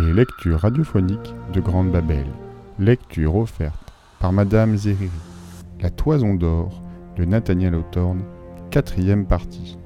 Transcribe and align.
Les 0.00 0.14
lectures 0.14 0.62
de 0.62 1.60
Grande 1.60 1.92
Babel. 1.92 2.24
Lecture 2.78 3.36
offerte 3.36 3.92
par 4.18 4.32
Madame 4.32 4.74
Zeriri. 4.74 5.10
La 5.82 5.90
Toison 5.90 6.34
d'Or 6.34 6.82
de 7.18 7.26
Nathaniel 7.26 7.74
Hawthorne, 7.74 8.24
quatrième 8.70 9.26
partie. 9.26 9.76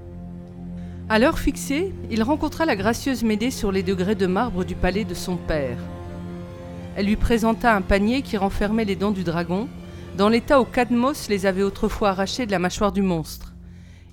À 1.08 1.18
l'heure 1.18 1.40
fixée, 1.40 1.92
il 2.12 2.22
rencontra 2.22 2.64
la 2.64 2.76
gracieuse 2.76 3.24
Médée 3.24 3.50
sur 3.50 3.72
les 3.72 3.82
degrés 3.82 4.14
de 4.14 4.28
marbre 4.28 4.62
du 4.62 4.76
palais 4.76 5.04
de 5.04 5.14
son 5.14 5.36
père. 5.36 5.78
Elle 6.94 7.06
lui 7.06 7.16
présenta 7.16 7.74
un 7.74 7.82
panier 7.82 8.22
qui 8.22 8.36
renfermait 8.36 8.84
les 8.84 8.96
dents 8.96 9.10
du 9.10 9.24
dragon, 9.24 9.68
dans 10.16 10.28
l'état 10.28 10.60
où 10.60 10.64
Cadmos 10.64 11.28
les 11.28 11.44
avait 11.44 11.64
autrefois 11.64 12.10
arrachés 12.10 12.46
de 12.46 12.52
la 12.52 12.60
mâchoire 12.60 12.92
du 12.92 13.02
monstre. 13.02 13.52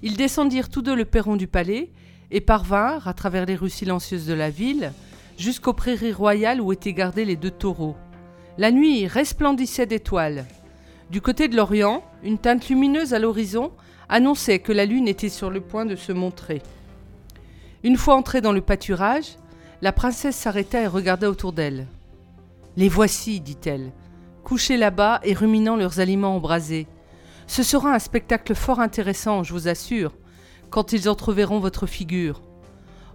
Ils 0.02 0.18
descendirent 0.18 0.70
tous 0.70 0.82
deux 0.82 0.96
le 0.96 1.06
perron 1.06 1.36
du 1.36 1.46
palais 1.46 1.92
et 2.32 2.42
parvinrent, 2.42 3.08
à 3.08 3.14
travers 3.14 3.46
les 3.46 3.56
rues 3.56 3.70
silencieuses 3.70 4.26
de 4.26 4.34
la 4.34 4.50
ville, 4.50 4.94
jusqu'aux 5.38 5.74
prairies 5.74 6.14
royales 6.14 6.62
où 6.62 6.72
étaient 6.72 6.94
gardés 6.94 7.26
les 7.26 7.36
deux 7.36 7.52
taureaux. 7.52 7.96
La 8.58 8.72
nuit 8.72 9.08
resplendissait 9.08 9.86
d'étoiles. 9.86 10.46
Du 11.10 11.22
côté 11.22 11.48
de 11.48 11.56
l'Orient, 11.56 12.04
une 12.24 12.38
teinte 12.38 12.70
lumineuse 12.70 13.14
à 13.14 13.20
l'horizon 13.20 13.72
annonçait 14.10 14.60
que 14.60 14.72
la 14.72 14.86
lune 14.86 15.08
était 15.08 15.30
sur 15.30 15.50
le 15.50 15.62
point 15.62 15.86
de 15.86 15.96
se 15.96 16.12
montrer. 16.12 16.62
Une 17.84 17.98
fois 17.98 18.16
entrée 18.16 18.42
dans 18.42 18.52
le 18.52 18.62
pâturage, 18.62 19.38
la 19.82 19.92
princesse 19.92 20.36
s'arrêta 20.36 20.82
et 20.82 20.88
regarda 20.88 21.30
autour 21.30 21.54
d'elle. 21.54 21.88
Les 22.78 22.90
voici, 22.90 23.40
dit-elle, 23.40 23.92
couchés 24.44 24.78
là-bas 24.78 25.20
et 25.24 25.34
ruminant 25.34 25.76
leurs 25.76 26.00
aliments 26.00 26.36
embrasés. 26.36 26.88
Ce 27.48 27.64
sera 27.64 27.94
un 27.94 28.00
spectacle 28.00 28.56
fort 28.56 28.80
intéressant, 28.80 29.44
je 29.44 29.54
vous 29.54 29.68
assure, 29.68 30.14
quand 30.70 30.94
ils 30.94 31.10
entreverront 31.10 31.60
votre 31.60 31.88
figure. 31.88 32.42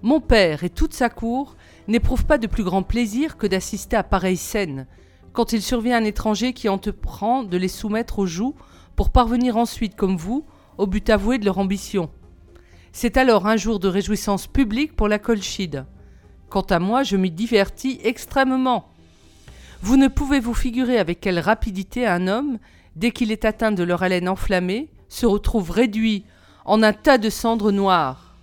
Mon 0.03 0.21
père 0.21 0.65
et 0.65 0.71
toute 0.71 0.93
sa 0.93 1.09
cour 1.09 1.56
n'éprouvent 1.89 2.27
pas 2.27 2.39
de 2.39 2.47
plus 2.47 2.65
grand 2.65 2.83
plaisir 2.83 3.37
que 3.37 3.47
d'assister 3.47 3.97
à 3.97 4.03
pareille 4.03 4.37
scène, 4.37 4.87
quand 5.33 5.53
il 5.53 5.63
survient 5.63 5.99
un 5.99 6.05
étranger 6.05 6.53
qui 6.53 6.69
entreprend 6.69 7.43
de 7.43 7.57
les 7.57 7.69
soumettre 7.69 8.19
aux 8.19 8.27
joues 8.27 8.55
pour 8.97 9.11
parvenir 9.11 9.57
ensuite, 9.57 9.95
comme 9.95 10.17
vous, 10.17 10.47
au 10.79 10.87
but 10.87 11.11
avoué 11.11 11.39
de 11.39 11.45
leur 11.45 11.59
ambition. 11.59 12.11
C'est 12.93 13.19
alors 13.19 13.47
un 13.47 13.57
jour 13.57 13.79
de 13.79 13.89
réjouissance 13.89 14.47
publique 14.47 14.97
pour 14.97 15.09
la 15.09 15.19
Colchide. 15.19 15.85
Quant 16.49 16.63
à 16.63 16.79
moi, 16.79 17.03
je 17.03 17.17
m'y 17.17 17.31
divertis 17.31 18.01
extrêmement. 18.03 18.89
Vous 19.83 19.97
ne 19.97 20.09
pouvez 20.09 20.41
vous 20.41 20.55
figurer 20.55 20.99
avec 20.99 21.21
quelle 21.21 21.39
rapidité 21.39 22.07
un 22.07 22.29
homme, 22.29 22.59
dès 22.95 23.11
qu'il 23.11 23.31
est 23.31 23.45
atteint 23.45 23.73
de 23.73 23.83
leur 23.83 24.03
haleine 24.03 24.29
enflammée, 24.29 24.89
se 25.09 25.27
retrouve 25.27 25.71
réduit 25.71 26.25
en 26.65 26.83
un 26.83 26.93
tas 26.93 27.19
de 27.19 27.29
cendres 27.29 27.73
noires. 27.73 28.35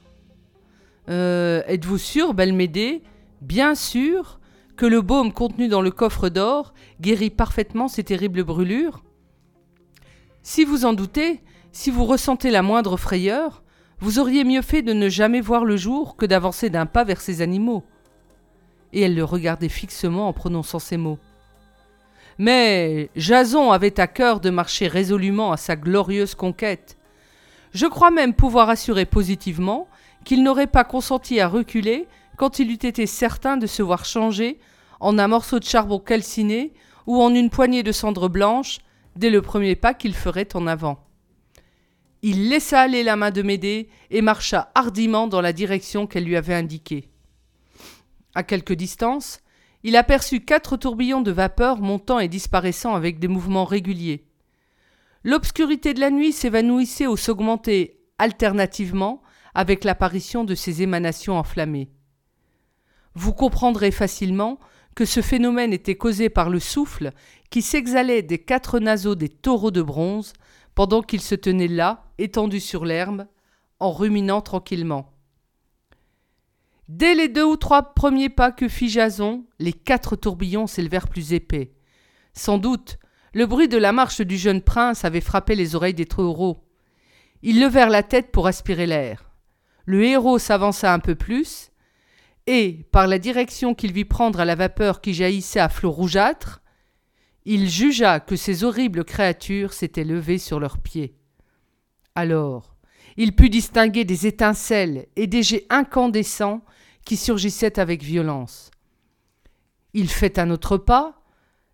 Euh, 1.10 1.64
êtes-vous 1.68 1.98
sûr, 1.98 2.34
belle 2.34 2.54
Médée, 2.54 3.02
bien 3.44 3.76
sûr, 3.76 4.40
que 4.76 4.86
le 4.86 5.02
baume 5.02 5.32
contenu 5.32 5.68
dans 5.68 5.82
le 5.82 5.92
coffre 5.92 6.30
d'or 6.30 6.74
guérit 7.00 7.30
parfaitement 7.30 7.88
ces 7.88 8.04
terribles 8.04 8.44
brûlures 8.44 9.04
Si 10.42 10.66
vous 10.66 10.86
en 10.86 10.94
doutez, 10.94 11.44
si 11.72 11.92
vous 11.92 12.06
ressentez 12.06 12.50
la 12.50 12.64
moindre 12.64 12.98
frayeur, 12.98 13.64
vous 14.00 14.18
auriez 14.18 14.44
mieux 14.44 14.62
fait 14.62 14.82
de 14.82 14.94
ne 14.94 15.10
jamais 15.10 15.42
voir 15.42 15.64
le 15.64 15.78
jour 15.78 16.16
que 16.16 16.26
d'avancer 16.26 16.70
d'un 16.70 16.86
pas 16.86 17.04
vers 17.04 17.22
ces 17.22 17.42
animaux 17.42 17.84
et 18.94 19.02
elle 19.02 19.16
le 19.16 19.24
regardait 19.24 19.70
fixement 19.70 20.28
en 20.28 20.34
prononçant 20.34 20.80
ces 20.80 20.98
mots. 20.98 21.20
Mais 22.38 23.10
Jason 23.16 23.72
avait 23.72 24.00
à 24.00 24.08
cœur 24.08 24.40
de 24.40 24.50
marcher 24.50 24.88
résolument 24.88 25.52
à 25.52 25.58
sa 25.58 25.76
glorieuse 25.76 26.36
conquête. 26.36 26.98
Je 27.74 27.86
crois 27.86 28.12
même 28.12 28.34
pouvoir 28.34 28.70
assurer 28.70 29.06
positivement 29.06 29.88
qu'il 30.24 30.44
n'aurait 30.44 30.68
pas 30.68 30.84
consenti 30.84 31.40
à 31.40 31.48
reculer 31.48 32.08
quand 32.38 32.60
il 32.60 32.72
eût 32.72 32.74
été 32.74 33.06
certain 33.06 33.58
de 33.58 33.68
se 33.68 33.82
voir 33.82 34.06
changer 34.06 34.60
en 35.00 35.20
un 35.20 35.28
morceau 35.28 35.60
de 35.60 35.66
charbon 35.66 36.00
calciné 36.00 36.74
ou 37.06 37.22
en 37.22 37.34
une 37.34 37.50
poignée 37.50 37.84
de 37.84 37.92
cendres 37.92 38.30
blanches 38.30 38.80
dès 39.16 39.30
le 39.30 39.42
premier 39.42 39.76
pas 39.76 39.94
qu'il 39.94 40.16
ferait 40.16 40.56
en 40.56 40.68
avant. 40.68 41.06
Il 42.22 42.50
laissa 42.50 42.80
aller 42.80 43.04
la 43.04 43.18
main 43.18 43.32
de 43.32 43.42
Médée 43.42 43.90
et 44.10 44.22
marcha 44.22 44.72
hardiment 44.76 45.28
dans 45.28 45.42
la 45.42 45.52
direction 45.52 46.08
qu'elle 46.08 46.24
lui 46.24 46.38
avait 46.38 46.54
indiquée. 46.54 47.10
À 48.34 48.44
quelque 48.44 48.74
distance, 48.74 49.42
il 49.84 49.98
aperçut 49.98 50.40
quatre 50.40 50.78
tourbillons 50.78 51.22
de 51.22 51.32
vapeur 51.32 51.82
montant 51.82 52.20
et 52.20 52.30
disparaissant 52.30 52.96
avec 52.96 53.20
des 53.20 53.28
mouvements 53.28 53.66
réguliers. 53.66 54.26
L'obscurité 55.26 55.94
de 55.94 56.00
la 56.00 56.10
nuit 56.10 56.32
s'évanouissait 56.32 57.08
ou 57.08 57.18
s'augmentait 57.18 58.00
alternativement 58.18 59.22
avec 59.54 59.84
l'apparition 59.84 60.46
de 60.46 60.56
ces 60.56 60.82
émanations 60.82 61.38
enflammées. 61.38 61.90
Vous 63.16 63.34
comprendrez 63.34 63.92
facilement 63.92 64.60
que 64.96 65.06
ce 65.06 65.22
phénomène 65.22 65.74
était 65.74 65.96
causé 65.96 66.30
par 66.30 66.50
le 66.50 66.60
souffle 66.60 67.12
qui 67.50 67.62
s'exhalait 67.62 68.22
des 68.22 68.40
quatre 68.40 68.80
naseaux 68.80 69.16
des 69.16 69.30
taureaux 69.30 69.72
de 69.72 69.82
bronze 69.82 70.34
pendant 70.76 71.02
qu'ils 71.02 71.22
se 71.22 71.36
tenaient 71.36 71.68
là, 71.68 72.06
étendus 72.18 72.60
sur 72.60 72.86
l'herbe, 72.86 73.28
en 73.80 73.92
ruminant 73.92 74.42
tranquillement. 74.42 75.12
Dès 76.90 77.16
les 77.16 77.30
deux 77.30 77.46
ou 77.46 77.56
trois 77.56 77.94
premiers 77.94 78.30
pas 78.30 78.52
que 78.52 78.68
fit 78.68 78.90
Jason, 78.90 79.46
les 79.60 79.74
quatre 79.74 80.16
tourbillons 80.16 80.68
s'élevèrent 80.68 81.08
plus 81.08 81.34
épais. 81.34 81.74
Sans 82.34 82.58
doute, 82.58 82.98
le 83.34 83.46
bruit 83.46 83.68
de 83.68 83.78
la 83.78 83.92
marche 83.92 84.22
du 84.22 84.38
jeune 84.38 84.62
prince 84.62 85.06
avait 85.06 85.22
frappé 85.22 85.56
les 85.56 85.76
oreilles 85.76 85.94
des 85.94 86.06
taureaux. 86.06 86.64
Ils 87.42 87.60
levèrent 87.60 87.90
la 87.90 88.04
tête 88.04 88.32
pour 88.32 88.48
aspirer 88.48 88.86
l'air. 88.86 89.32
Le 89.86 90.04
héros 90.04 90.40
s'avança 90.40 90.94
un 90.94 91.00
peu 91.00 91.16
plus, 91.16 91.72
et, 92.48 92.86
par 92.92 93.08
la 93.08 93.20
direction 93.20 93.74
qu'il 93.74 93.94
vit 93.94 94.06
prendre 94.06 94.40
à 94.40 94.46
la 94.46 94.56
vapeur 94.56 95.02
qui 95.02 95.14
jaillissait 95.14 95.60
à 95.60 95.70
flots 95.70 95.92
rougeâtres, 95.92 96.62
il 97.46 97.70
jugea 97.70 98.20
que 98.20 98.36
ces 98.36 98.64
horribles 98.64 99.04
créatures 99.04 99.74
s'étaient 99.74 100.04
levées 100.04 100.38
sur 100.38 100.60
leurs 100.60 100.78
pieds. 100.78 101.16
Alors, 102.16 102.76
il 103.18 103.36
put 103.36 103.50
distinguer 103.50 104.06
des 104.06 104.28
étincelles 104.28 105.08
et 105.16 105.28
des 105.28 105.44
jets 105.44 105.66
incandescents 105.70 106.64
qui 107.06 107.18
surgissait 107.18 107.80
avec 107.80 108.02
violence. 108.02 108.72
Il 109.94 110.10
fait 110.10 110.40
un 110.40 110.50
autre 110.50 110.78
pas, 110.78 111.22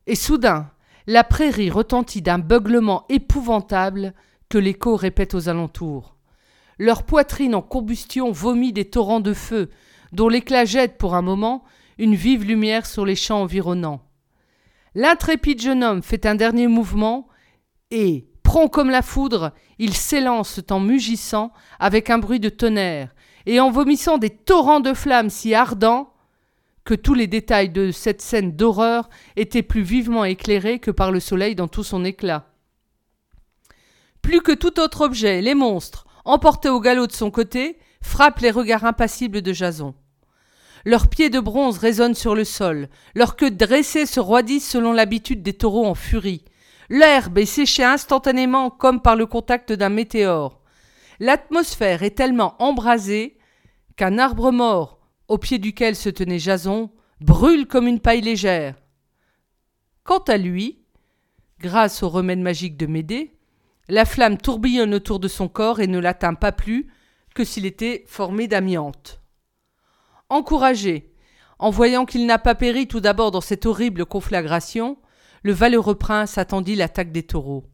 et 0.08 0.16
soudain, 0.16 0.72
la 1.08 1.24
prairie 1.24 1.69
retentit 1.69 2.22
d'un 2.22 2.40
beuglement 2.40 3.06
épouvantable 3.09 4.13
que 4.50 4.58
l'écho 4.58 4.96
répète 4.96 5.34
aux 5.34 5.50
alentours. 5.50 6.16
Leur 6.78 7.03
poitrine 7.03 7.56
en 7.56 7.62
combustion 7.62 8.31
vomit 8.31 8.74
des 8.74 8.90
torrents 8.90 9.19
de 9.19 9.34
feu, 9.34 9.69
dont 10.12 10.30
l'éclat 10.30 10.66
jette 10.66 10.97
pour 10.97 11.16
un 11.16 11.22
moment 11.22 11.64
une 11.97 12.16
vive 12.16 12.46
lumière 12.46 12.86
sur 12.86 13.06
les 13.06 13.16
champs 13.16 13.42
environnants. 13.42 14.02
L'intrépide 14.96 15.62
jeune 15.62 15.84
homme 15.84 16.02
fait 16.02 16.25
un 16.25 16.36
dernier 16.36 16.68
mouvement, 16.68 17.28
et, 17.92 18.28
prompt 18.44 18.70
comme 18.70 18.90
la 18.90 19.02
foudre, 19.02 19.52
il 19.78 19.94
s'élance 19.94 20.59
en 20.70 20.80
mugissant 20.80 21.52
avec 21.80 22.09
un 22.09 22.18
bruit 22.18 22.40
de 22.40 22.50
tonnerre, 22.50 23.14
et 23.46 23.59
en 23.59 23.70
vomissant 23.70 24.18
des 24.18 24.30
torrents 24.30 24.80
de 24.80 24.94
flammes 24.94 25.30
si 25.30 25.53
ardents 25.53 26.14
que 26.86 26.94
tous 26.96 27.14
les 27.14 27.28
détails 27.28 27.70
de 27.70 27.91
cette 27.91 28.22
scène 28.22 28.56
d'horreur 28.56 29.09
étaient 29.36 29.62
plus 29.62 29.84
vivement 29.84 30.26
éclairés 30.26 30.80
que 30.80 30.91
par 30.91 31.12
le 31.12 31.20
soleil 31.20 31.53
dans 31.53 31.68
tout 31.68 31.84
son 31.84 32.03
éclat. 32.03 32.47
Plus 34.22 34.41
que 34.41 34.53
tout 34.53 34.80
autre 34.80 35.02
objet, 35.02 35.41
les 35.41 35.53
monstres, 35.53 36.06
emportés 36.26 36.70
au 36.70 36.80
galop 36.80 37.08
de 37.08 37.12
son 37.12 37.30
côté, 37.30 37.78
frappent 38.01 38.39
les 38.39 38.51
regards 38.51 38.85
impassibles 38.85 39.41
de 39.41 39.53
Jason. 39.53 39.93
Leurs 40.85 41.07
pieds 41.09 41.29
de 41.29 41.39
bronze 41.39 41.77
résonnent 41.77 42.15
sur 42.15 42.35
le 42.35 42.45
sol, 42.45 42.87
leurs 43.15 43.35
queues 43.35 43.51
dressées 43.51 44.05
se 44.05 44.19
roidissent 44.19 44.69
selon 44.69 44.93
l'habitude 44.93 45.43
des 45.43 45.53
taureaux 45.53 45.85
en 45.85 45.95
furie. 45.95 46.45
L'herbe 46.89 47.37
est 47.37 47.46
séchée 47.46 47.84
instantanément 47.84 48.69
comme 48.69 49.01
par 49.01 49.16
le 49.16 49.25
contact 49.25 49.73
d'un 49.73 49.90
météore. 49.90 50.61
L'atmosphère 51.19 52.01
est 52.03 52.17
tellement 52.17 52.55
embrasée 52.59 53.37
qu'un 53.97 54.17
arbre 54.17 54.52
mort, 54.52 54.99
au 55.28 55.37
pied 55.37 55.59
duquel 55.59 55.95
se 55.95 56.09
tenait 56.09 56.40
Jason, 56.40 56.90
brûle 57.19 57.67
comme 57.67 57.87
une 57.87 57.99
paille 57.99 58.22
légère. 58.22 58.75
Quant 60.03 60.23
à 60.28 60.37
lui, 60.37 60.79
grâce 61.59 62.02
au 62.02 62.09
remède 62.09 62.40
magique 62.40 62.78
de 62.78 62.87
Médée, 62.87 63.34
la 63.90 64.05
flamme 64.05 64.37
tourbillonne 64.37 64.93
autour 64.93 65.19
de 65.19 65.28
son 65.28 65.47
corps 65.47 65.81
et 65.81 65.87
ne 65.87 65.99
l'atteint 65.99 66.34
pas 66.34 66.52
plus 66.52 66.87
s'il 67.44 67.66
était 67.66 68.03
formé 68.08 68.47
d'amiante. 68.47 69.22
Encouragé, 70.30 71.14
en 71.58 71.70
voyant 71.70 72.06
qu'il 72.06 72.26
n'a 72.26 72.38
pas 72.38 72.56
péri 72.56 72.88
tout 72.88 73.00
d'abord 73.00 73.32
dans 73.32 73.41
cette 73.41 73.66
horrible 73.66 74.06
conflagration, 74.06 74.97
le 75.44 75.53
valeureux 75.53 75.96
prince 75.96 76.38
attendit 76.38 76.76
l'attaque 76.76 77.12
des 77.12 77.24
taureaux. 77.24 77.66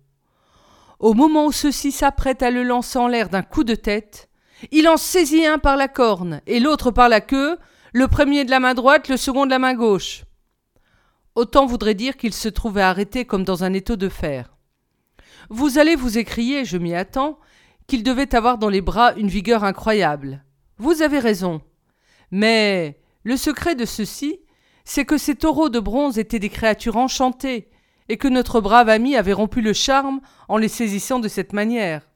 Au 1.00 1.14
moment 1.14 1.46
où 1.46 1.52
ceux-ci 1.52 1.92
s'apprêtent 1.92 2.44
à 2.44 2.52
le 2.52 2.64
lancer 2.64 2.98
en 2.98 3.08
l'air 3.08 3.30
d'un 3.30 3.44
coup 3.44 3.64
de 3.64 3.76
tête, 3.76 4.30
il 4.72 4.88
en 4.88 4.98
saisit 4.98 5.46
un 5.46 5.60
par 5.60 5.78
la 5.78 5.88
corne 5.88 6.42
et 6.48 6.60
l'autre 6.60 6.92
par 6.92 7.10
la 7.10 7.22
queue, 7.22 7.58
le 7.94 8.08
premier 8.08 8.46
de 8.46 8.52
la 8.52 8.60
main 8.60 8.74
droite, 8.74 9.10
le 9.10 9.18
second 9.18 9.46
de 9.46 9.52
la 9.52 9.60
main 9.60 9.74
gauche. 9.74 10.24
Autant 11.36 11.66
voudrait 11.66 11.94
dire 11.94 12.16
qu'il 12.16 12.34
se 12.34 12.48
trouvait 12.48 12.82
arrêté 12.82 13.26
comme 13.26 13.44
dans 13.44 13.64
un 13.64 13.74
étau 13.74 13.98
de 13.98 14.10
fer. 14.10 14.56
Vous 15.50 15.78
allez 15.78 15.96
vous 15.96 16.18
écrier, 16.18 16.66
je 16.66 16.78
m'y 16.78 16.96
attends, 16.96 17.40
qu'il 17.88 18.04
devait 18.04 18.36
avoir 18.36 18.58
dans 18.58 18.70
les 18.70 18.82
bras 18.82 19.14
une 19.14 19.28
vigueur 19.28 19.64
incroyable. 19.64 20.44
Vous 20.78 21.02
avez 21.02 21.20
raison. 21.20 21.62
Mais 22.32 23.00
le 23.24 23.38
secret 23.38 23.76
de 23.76 23.86
ceci 23.86 24.40
c'est 24.86 25.04
que 25.06 25.18
ces 25.18 25.36
taureaux 25.36 25.70
de 25.70 25.80
bronze 25.80 26.20
étaient 26.20 26.40
des 26.40 26.50
créatures 26.50 26.96
enchantées, 26.96 27.68
et 28.08 28.18
que 28.18 28.28
notre 28.28 28.62
brave 28.62 28.88
ami 28.88 29.16
avait 29.16 29.34
rompu 29.34 29.62
le 29.62 29.74
charme 29.74 30.22
en 30.48 30.58
les 30.58 30.68
saisissant 30.68 31.20
de 31.20 31.28
cette 31.28 31.54
manière. 31.54 32.08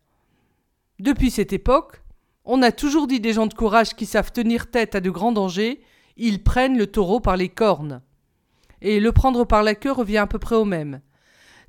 Depuis 0.99 1.31
cette 1.31 1.51
époque, 1.51 2.03
on 2.45 2.61
a 2.61 2.71
toujours 2.71 3.07
dit 3.07 3.19
des 3.19 3.33
gens 3.33 3.47
de 3.47 3.55
courage 3.55 3.95
qui 3.95 4.05
savent 4.05 4.31
tenir 4.31 4.69
tête 4.69 4.93
à 4.93 5.01
de 5.01 5.09
grands 5.09 5.31
dangers, 5.31 5.81
ils 6.15 6.43
prennent 6.43 6.77
le 6.77 6.85
taureau 6.85 7.19
par 7.19 7.37
les 7.37 7.49
cornes. 7.49 8.01
Et 8.81 8.99
le 8.99 9.11
prendre 9.11 9.45
par 9.45 9.63
la 9.63 9.73
queue 9.73 9.91
revient 9.91 10.17
à 10.17 10.27
peu 10.27 10.37
près 10.37 10.55
au 10.55 10.65
même. 10.65 11.01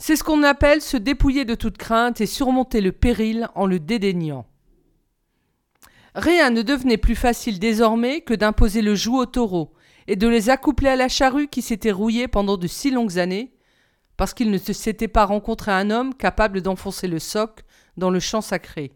C'est 0.02 0.16
ce 0.16 0.24
qu'on 0.24 0.42
appelle 0.42 0.80
se 0.80 0.96
dépouiller 0.96 1.44
de 1.44 1.54
toute 1.54 1.76
crainte 1.76 2.22
et 2.22 2.26
surmonter 2.26 2.80
le 2.80 2.90
péril 2.90 3.50
en 3.54 3.66
le 3.66 3.78
dédaignant. 3.78 4.46
Rien 6.14 6.48
ne 6.48 6.62
devenait 6.62 6.96
plus 6.96 7.14
facile 7.14 7.58
désormais 7.58 8.22
que 8.22 8.32
d'imposer 8.32 8.80
le 8.80 8.94
joug 8.94 9.18
aux 9.18 9.26
taureaux 9.26 9.74
et 10.06 10.16
de 10.16 10.26
les 10.26 10.48
accoupler 10.48 10.88
à 10.88 10.96
la 10.96 11.08
charrue 11.08 11.48
qui 11.48 11.60
s'était 11.60 11.92
rouillée 11.92 12.28
pendant 12.28 12.56
de 12.56 12.66
si 12.66 12.90
longues 12.90 13.18
années, 13.18 13.52
parce 14.16 14.32
qu'il 14.32 14.50
ne 14.50 14.56
s'était 14.56 15.06
pas 15.06 15.26
rencontré 15.26 15.70
un 15.70 15.90
homme 15.90 16.14
capable 16.14 16.62
d'enfoncer 16.62 17.06
le 17.06 17.18
soc 17.18 17.60
dans 17.98 18.10
le 18.10 18.20
champ 18.20 18.40
sacré. 18.40 18.92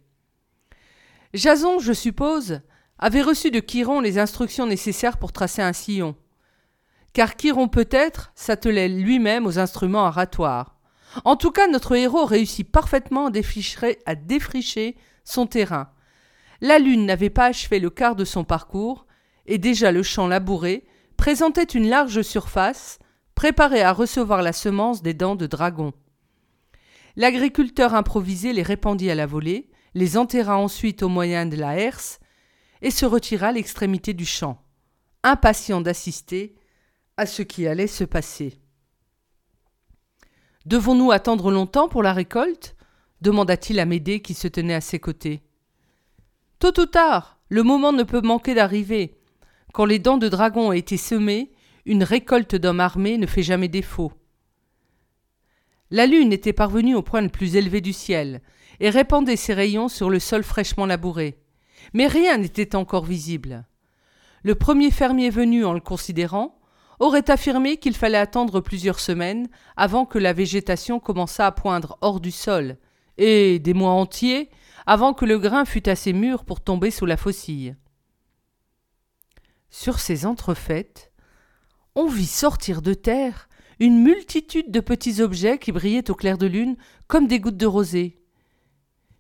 Jason, 1.35 1.81
je 1.81 1.93
suppose, 1.93 2.63
avait 2.99 3.23
reçu 3.23 3.51
de 3.51 3.61
Chiron 3.61 4.01
les 4.01 4.19
instructions 4.19 4.67
nécessaires 4.67 5.19
pour 5.19 5.33
tracer 5.33 5.61
un 5.61 5.75
sillon. 5.75 6.17
Car 7.13 7.37
Chiron 7.37 7.69
peut-être 7.69 8.33
s'attelait 8.35 8.89
lui-même 8.89 9.45
aux 9.45 9.59
instruments 9.59 10.07
aratoires. 10.07 10.74
En 11.25 11.37
tout 11.37 11.51
cas, 11.51 11.69
notre 11.69 11.95
héros 11.95 12.25
réussit 12.25 12.71
parfaitement 12.71 13.27
à 13.27 14.15
défricher, 14.15 14.97
son 15.25 15.47
terrain. 15.47 15.91
La 16.61 16.79
lune 16.79 17.07
n'avait 17.07 17.31
pas 17.31 17.47
achevé 17.47 17.79
le 17.79 17.91
quart 17.91 18.17
de 18.17 18.25
son 18.25 18.45
parcours, 18.45 19.07
et 19.47 19.59
déjà 19.59 19.93
le 19.93 20.03
champ 20.03 20.27
labouré 20.27 20.85
présentait 21.17 21.63
une 21.63 21.89
large 21.89 22.23
surface, 22.23 22.99
préparée 23.35 23.83
à 23.83 23.93
recevoir 23.93 24.43
la 24.43 24.53
semence 24.53 25.03
des 25.03 25.15
dents 25.15 25.37
de 25.37 25.47
dragon. 25.47 25.93
L'agriculteur 27.17 27.95
improvisé 27.95 28.53
les 28.53 28.63
répandit 28.63 29.11
à 29.11 29.15
la 29.15 29.27
volée, 29.27 29.71
les 29.95 30.17
enterra 30.17 30.59
ensuite 30.59 31.03
au 31.03 31.09
moyen 31.09 31.47
de 31.47 31.57
la 31.57 31.77
herse, 31.77 32.19
et 32.83 32.91
se 32.91 33.07
retira 33.07 33.49
à 33.49 33.53
l'extrémité 33.53 34.13
du 34.13 34.27
champ, 34.27 34.61
impatient 35.23 35.81
d'assister 35.81 36.57
à 37.17 37.27
ce 37.27 37.43
qui 37.43 37.67
allait 37.67 37.87
se 37.87 38.05
passer. 38.05 38.64
Devons-nous 40.67 41.13
attendre 41.13 41.51
longtemps 41.51 41.89
pour 41.89 42.03
la 42.03 42.13
récolte? 42.13 42.75
demanda-t-il 43.21 43.81
à 43.81 43.87
Médée 43.87 44.21
qui 44.21 44.35
se 44.35 44.49
tenait 44.49 44.75
à 44.75 44.81
ses 44.83 44.99
côtés. 44.99 45.43
Tôt 46.59 46.79
ou 46.79 46.87
tard, 46.87 47.39
le 47.49 47.63
moment 47.63 47.93
ne 47.93 48.03
peut 48.03 48.21
manquer 48.21 48.55
d'arriver. 48.55 49.19
Quand 49.73 49.87
les 49.87 49.99
dents 49.99 50.19
de 50.19 50.29
dragon 50.29 50.69
ont 50.69 50.73
été 50.73 50.97
semées, 50.97 51.53
une 51.87 52.05
récolte 52.05 52.55
d'hommes 52.55 52.81
armés 52.81 53.19
ne 53.19 53.27
fait 53.27 53.43
jamais 53.43 53.69
défaut. 53.69 54.13
La 55.91 56.07
lune 56.07 56.33
était 56.33 56.53
parvenue 56.53 56.95
au 56.95 57.03
point 57.03 57.21
le 57.21 57.29
plus 57.29 57.57
élevé 57.57 57.81
du 57.81 57.93
ciel, 57.93 58.43
et 58.81 58.91
répandait 58.91 59.37
ses 59.37 59.55
rayons 59.55 59.89
sur 59.89 60.11
le 60.11 60.19
sol 60.19 60.43
fraîchement 60.43 60.87
labouré. 60.87 61.39
Mais 61.93 62.07
rien 62.07 62.39
n'était 62.39 62.75
encore 62.75 63.05
visible. 63.05 63.67
Le 64.43 64.55
premier 64.55 64.91
fermier 64.91 65.31
venu, 65.31 65.65
en 65.65 65.73
le 65.73 65.81
considérant, 65.81 66.59
aurait 67.01 67.31
affirmé 67.31 67.77
qu'il 67.77 67.95
fallait 67.95 68.19
attendre 68.19 68.61
plusieurs 68.61 69.01
semaines 69.01 69.49
avant 69.77 70.07
que 70.07 70.19
la 70.19 70.33
végétation 70.33 71.01
commençât 71.01 71.47
à 71.47 71.53
poindre 71.53 71.99
hors 72.01 72.21
du 72.21 72.31
sol, 72.31 72.77
et 73.19 73.59
des 73.59 73.75
mois 73.75 73.93
entiers 73.93 74.51
avant 74.87 75.15
que 75.15 75.25
le 75.25 75.39
grain 75.39 75.65
fût 75.65 75.89
assez 75.89 76.13
mûr 76.13 76.45
pour 76.45 76.61
tomber 76.61 76.91
sous 76.91 77.07
la 77.07 77.17
faucille. 77.17 77.77
Sur 79.71 79.99
ces 79.99 80.27
entrefaites, 80.27 81.11
on 81.95 82.07
vit 82.07 82.27
sortir 82.27 82.83
de 82.83 82.95
terre 82.95 83.49
une 83.81 84.03
multitude 84.03 84.71
de 84.71 84.81
petits 84.81 85.21
objets 85.21 85.59
qui 85.59 85.73
brillaient 85.73 86.11
au 86.11 86.15
clair 86.15 86.39
de 86.39 86.47
lune 86.47 86.77
comme 87.09 87.27
des 87.27 87.41
gouttes 87.41 87.57
de 87.57 87.67
rosée. 87.67 88.21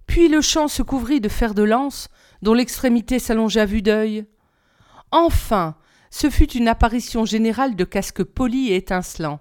Puis 0.06 0.28
le 0.28 0.40
champ 0.40 0.68
se 0.68 0.82
couvrit 0.82 1.20
de 1.20 1.28
fers 1.28 1.54
de 1.54 1.62
lance 1.62 2.08
dont 2.42 2.54
l'extrémité 2.54 3.18
s'allongeait 3.18 3.60
à 3.60 3.66
vue 3.66 3.82
d'œil. 3.82 4.26
Enfin, 5.10 5.76
ce 6.14 6.30
fut 6.30 6.52
une 6.52 6.68
apparition 6.68 7.24
générale 7.24 7.74
de 7.74 7.82
casques 7.82 8.22
polis 8.22 8.70
et 8.70 8.76
étincelants. 8.76 9.40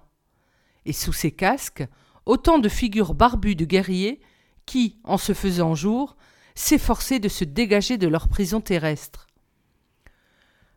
Et 0.86 0.92
sous 0.92 1.12
ces 1.12 1.30
casques, 1.30 1.86
autant 2.26 2.58
de 2.58 2.68
figures 2.68 3.14
barbues 3.14 3.54
de 3.54 3.64
guerriers 3.64 4.20
qui, 4.66 4.98
en 5.04 5.16
se 5.16 5.34
faisant 5.34 5.76
jour, 5.76 6.16
s'efforçaient 6.56 7.20
de 7.20 7.28
se 7.28 7.44
dégager 7.44 7.96
de 7.96 8.08
leur 8.08 8.26
prison 8.26 8.60
terrestre. 8.60 9.28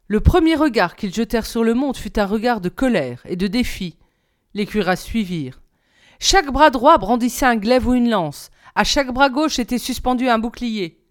Le 0.05 0.19
premier 0.19 0.53
regard 0.53 0.95
qu'ils 0.95 1.15
jetèrent 1.15 1.47
sur 1.47 1.63
le 1.63 1.73
monde 1.73 1.97
fut 1.97 2.19
un 2.19 2.27
regard 2.27 2.61
de 2.61 2.69
colère 2.69 3.23
et 3.25 3.35
de 3.35 3.47
défi. 3.47 3.97
Les 4.53 4.67
cuirass 4.67 5.03
suivirent. 5.03 5.63
Chaque 6.19 6.51
bras 6.51 6.69
droit 6.69 6.99
brandissait 6.99 7.47
un 7.47 7.55
glaive 7.55 7.87
ou 7.87 7.95
une 7.95 8.11
lance, 8.11 8.51
à 8.75 8.83
chaque 8.83 9.11
bras 9.11 9.31
gauche 9.31 9.57
était 9.57 9.79
suspendu 9.79 10.29
un 10.29 10.37
bouclier. 10.37 11.03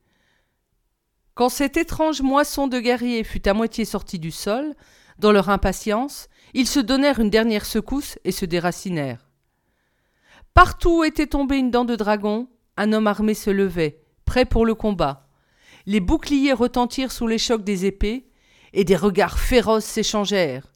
Quand 1.36 1.50
cette 1.50 1.76
étrange 1.76 2.22
moisson 2.22 2.66
de 2.66 2.80
guerriers 2.80 3.22
fut 3.22 3.46
à 3.46 3.52
moitié 3.52 3.84
sortie 3.84 4.18
du 4.18 4.30
sol, 4.30 4.74
dans 5.18 5.32
leur 5.32 5.50
impatience, 5.50 6.28
ils 6.54 6.66
se 6.66 6.80
donnèrent 6.80 7.20
une 7.20 7.28
dernière 7.28 7.66
secousse 7.66 8.18
et 8.24 8.32
se 8.32 8.46
déracinèrent. 8.46 9.28
Partout 10.54 11.00
où 11.00 11.04
était 11.04 11.26
tombée 11.26 11.58
une 11.58 11.70
dent 11.70 11.84
de 11.84 11.94
dragon, 11.94 12.48
un 12.78 12.90
homme 12.94 13.06
armé 13.06 13.34
se 13.34 13.50
levait, 13.50 14.00
prêt 14.24 14.46
pour 14.46 14.64
le 14.64 14.74
combat. 14.74 15.28
Les 15.84 16.00
boucliers 16.00 16.54
retentirent 16.54 17.12
sous 17.12 17.26
les 17.26 17.36
chocs 17.36 17.64
des 17.64 17.84
épées, 17.84 18.30
et 18.72 18.84
des 18.84 18.96
regards 18.96 19.38
féroces 19.38 19.84
s'échangèrent, 19.84 20.72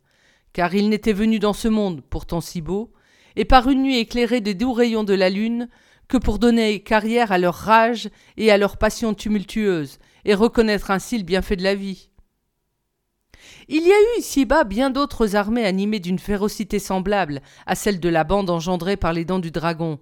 car 0.53 0.75
ils 0.75 0.91
n'étaient 0.91 1.15
venus 1.15 1.41
dans 1.41 1.55
ce 1.55 1.69
monde, 1.69 2.03
pourtant 2.03 2.43
si 2.43 2.61
beau, 2.61 2.93
et 3.35 3.47
par 3.47 3.71
une 3.71 3.81
nuit 3.81 3.97
éclairée 3.97 4.43
des 4.43 4.55
doux 4.55 4.75
rayons 4.75 5.05
de 5.05 5.15
la 5.15 5.31
lune, 5.31 5.71
que 6.07 6.19
pour 6.19 6.39
donner 6.39 6.83
carrière 6.83 7.33
à 7.33 7.39
leur 7.39 7.55
rage 7.55 8.11
et 8.37 8.51
à 8.51 8.59
leur 8.59 8.77
passion 8.77 9.15
tumultueuse, 9.15 9.99
et 10.25 10.35
reconnaître 10.35 10.91
ainsi 10.91 11.19
le 11.19 11.25
bienfait 11.25 11.57
de 11.57 11.63
la 11.63 11.75
vie. 11.75 12.11
Il 13.69 13.87
y 13.87 13.93
a 13.93 14.01
eu 14.01 14.19
ici-bas 14.19 14.65
bien 14.65 14.91
d'autres 14.91 15.37
armées 15.37 15.65
animées 15.65 16.01
d'une 16.01 16.19
férocité 16.19 16.79
semblable 16.79 17.41
à 17.67 17.75
celle 17.75 18.01
de 18.01 18.09
la 18.09 18.25
bande 18.25 18.51
engendrée 18.51 18.97
par 18.97 19.13
les 19.13 19.25
dents 19.25 19.39
du 19.39 19.51
dragon. 19.51 19.99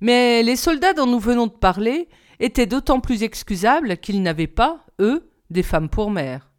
Mais 0.00 0.42
les 0.42 0.56
soldats 0.56 0.94
dont 0.94 1.06
nous 1.06 1.20
venons 1.20 1.46
de 1.46 1.52
parler 1.52 2.08
étaient 2.40 2.66
d'autant 2.66 3.00
plus 3.00 3.22
excusables 3.22 3.98
qu'ils 3.98 4.22
n'avaient 4.22 4.46
pas, 4.46 4.84
eux, 4.98 5.30
des 5.50 5.62
femmes 5.62 5.88
pour 5.88 6.10
mères. 6.10 6.50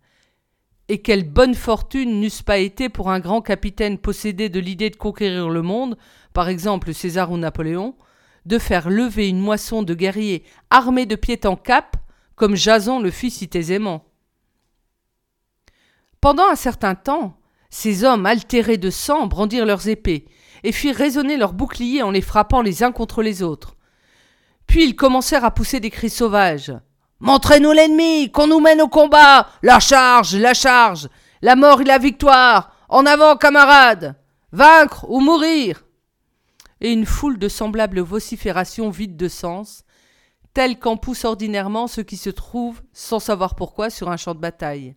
Et 0.90 1.02
quelle 1.02 1.24
bonne 1.24 1.56
fortune 1.56 2.20
n'eussent 2.20 2.42
pas 2.42 2.58
été 2.58 2.90
pour 2.90 3.10
un 3.10 3.20
grand 3.20 3.42
capitaine 3.42 3.98
possédé 3.98 4.50
de 4.50 4.60
l'idée 4.60 4.90
de 4.90 4.98
conquérir 4.98 5.50
le 5.50 5.62
monde, 5.62 5.98
par 6.34 6.50
exemple 6.50 6.94
César 6.94 7.32
ou 7.32 7.38
Napoléon, 7.38 7.96
de 8.46 8.58
faire 8.58 8.90
lever 8.90 9.30
une 9.30 9.40
moisson 9.40 9.84
de 9.84 9.94
guerriers 9.94 10.44
armés 10.70 11.06
de 11.06 11.16
pied 11.16 11.40
en 11.46 11.56
cap, 11.56 11.96
comme 12.42 12.56
Jason 12.56 13.00
le 13.00 13.12
fit 13.12 13.30
si 13.30 13.48
aisément. 13.54 14.04
Pendant 16.22 16.48
un 16.48 16.56
certain 16.56 16.96
temps, 16.96 17.38
ces 17.70 18.04
hommes 18.04 18.26
altérés 18.26 18.80
de 18.80 18.90
sang 18.90 19.28
brandirent 19.28 19.68
leurs 19.68 19.90
épées 19.90 20.26
et 20.64 20.72
firent 20.72 20.96
résonner 20.96 21.38
leurs 21.38 21.54
boucliers 21.54 22.02
en 22.02 22.10
les 22.10 22.22
frappant 22.22 22.64
les 22.64 22.82
uns 22.82 22.92
contre 22.92 23.22
les 23.22 23.44
autres. 23.44 23.76
Puis 24.66 24.84
ils 24.84 24.96
commencèrent 24.96 25.46
à 25.46 25.52
pousser 25.52 25.80
des 25.80 25.92
cris 25.92 26.10
sauvages. 26.10 26.74
Montrez-nous 27.20 27.74
l'ennemi, 27.74 28.32
qu'on 28.32 28.48
nous 28.48 28.60
mène 28.60 28.82
au 28.82 28.88
combat. 28.88 29.48
La 29.62 29.80
charge, 29.80 30.36
la 30.36 30.56
charge. 30.56 31.10
La 31.44 31.56
mort 31.56 31.82
et 31.82 31.86
la 31.86 32.00
victoire. 32.00 32.76
En 32.90 33.06
avant, 33.06 33.36
camarades. 33.36 34.16
Vaincre 34.52 35.06
ou 35.10 35.20
mourir 35.20 35.84
et 36.82 36.92
une 36.92 37.06
foule 37.06 37.38
de 37.38 37.48
semblables 37.48 38.00
vociférations 38.00 38.90
vides 38.90 39.16
de 39.16 39.28
sens, 39.28 39.84
telles 40.54 40.80
qu'en 40.80 40.98
poussent 40.98 41.26
ordinairement 41.26 41.88
ceux 41.88 42.04
qui 42.04 42.18
se 42.18 42.30
trouvent, 42.30 42.82
sans 42.94 43.20
savoir 43.20 43.56
pourquoi, 43.56 43.90
sur 43.90 44.10
un 44.10 44.18
champ 44.18 44.34
de 44.34 44.40
bataille. 44.40 44.96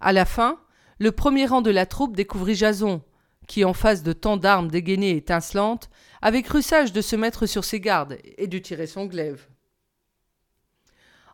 À 0.00 0.12
la 0.12 0.24
fin, 0.24 0.60
le 0.98 1.12
premier 1.12 1.46
rang 1.46 1.60
de 1.62 1.70
la 1.70 1.86
troupe 1.86 2.16
découvrit 2.16 2.54
Jason, 2.54 3.02
qui, 3.46 3.64
en 3.64 3.72
face 3.72 4.02
de 4.02 4.12
tant 4.12 4.36
d'armes 4.36 4.70
dégainées 4.70 5.10
et 5.10 5.16
étincelantes, 5.16 5.90
avait 6.22 6.42
cru 6.42 6.62
sage 6.62 6.92
de 6.92 7.00
se 7.00 7.16
mettre 7.16 7.46
sur 7.46 7.64
ses 7.64 7.80
gardes 7.80 8.18
et 8.38 8.46
de 8.46 8.58
tirer 8.58 8.86
son 8.86 9.06
glaive. 9.06 9.48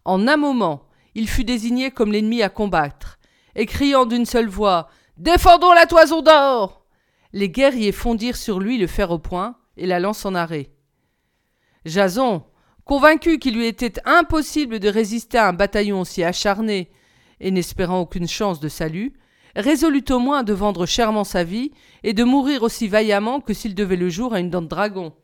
En 0.05 0.27
un 0.27 0.37
moment, 0.37 0.89
il 1.15 1.29
fut 1.29 1.45
désigné 1.45 1.91
comme 1.91 2.13
l'ennemi 2.13 2.43
à 2.43 2.49
combattre, 2.49 3.19
et 3.55 3.67
criant 3.67 4.07
d'une 4.07 4.27
seule 4.27 4.49
voix 4.49 4.89
Défendons 5.17 5.73
la 5.73 5.87
toison 5.87 6.21
d'or 6.21 6.87
les 7.37 7.51
guerriers 7.51 7.93
fondirent 7.93 8.37
sur 8.37 8.61
lui 8.61 8.79
le 8.79 8.87
fer 8.87 9.11
au 9.11 9.19
poing 9.19 9.57
et 9.77 9.87
la 9.87 10.01
lance 10.01 10.25
en 10.25 10.35
arrêt. 10.35 10.71
Jason, 11.87 12.43
convaincu 12.85 13.39
qu'il 13.39 13.55
lui 13.55 13.67
était 13.67 13.95
impossible 14.05 14.81
de 14.81 14.89
résister 14.89 15.39
à 15.39 15.49
un 15.49 15.53
bataillon 15.53 16.01
aussi 16.01 16.25
acharné 16.25 16.91
et 17.41 17.51
n'espérant 17.51 18.01
aucune 18.01 18.29
chance 18.29 18.61
de 18.61 18.69
salut, 18.69 19.15
résolut 19.55 20.05
au 20.11 20.19
moins 20.19 20.43
de 20.43 20.53
vendre 20.53 20.85
chèrement 20.85 21.25
sa 21.25 21.45
vie 21.45 21.71
et 22.03 22.13
de 22.13 22.25
mourir 22.25 22.63
aussi 22.63 22.89
vaillamment 22.89 23.41
que 23.41 23.55
s'il 23.55 23.75
devait 23.75 23.97
le 23.97 24.09
jour 24.09 24.35
à 24.35 24.41
une 24.41 24.51
dent 24.51 24.63
de 24.63 24.67
dragon. 24.67 25.15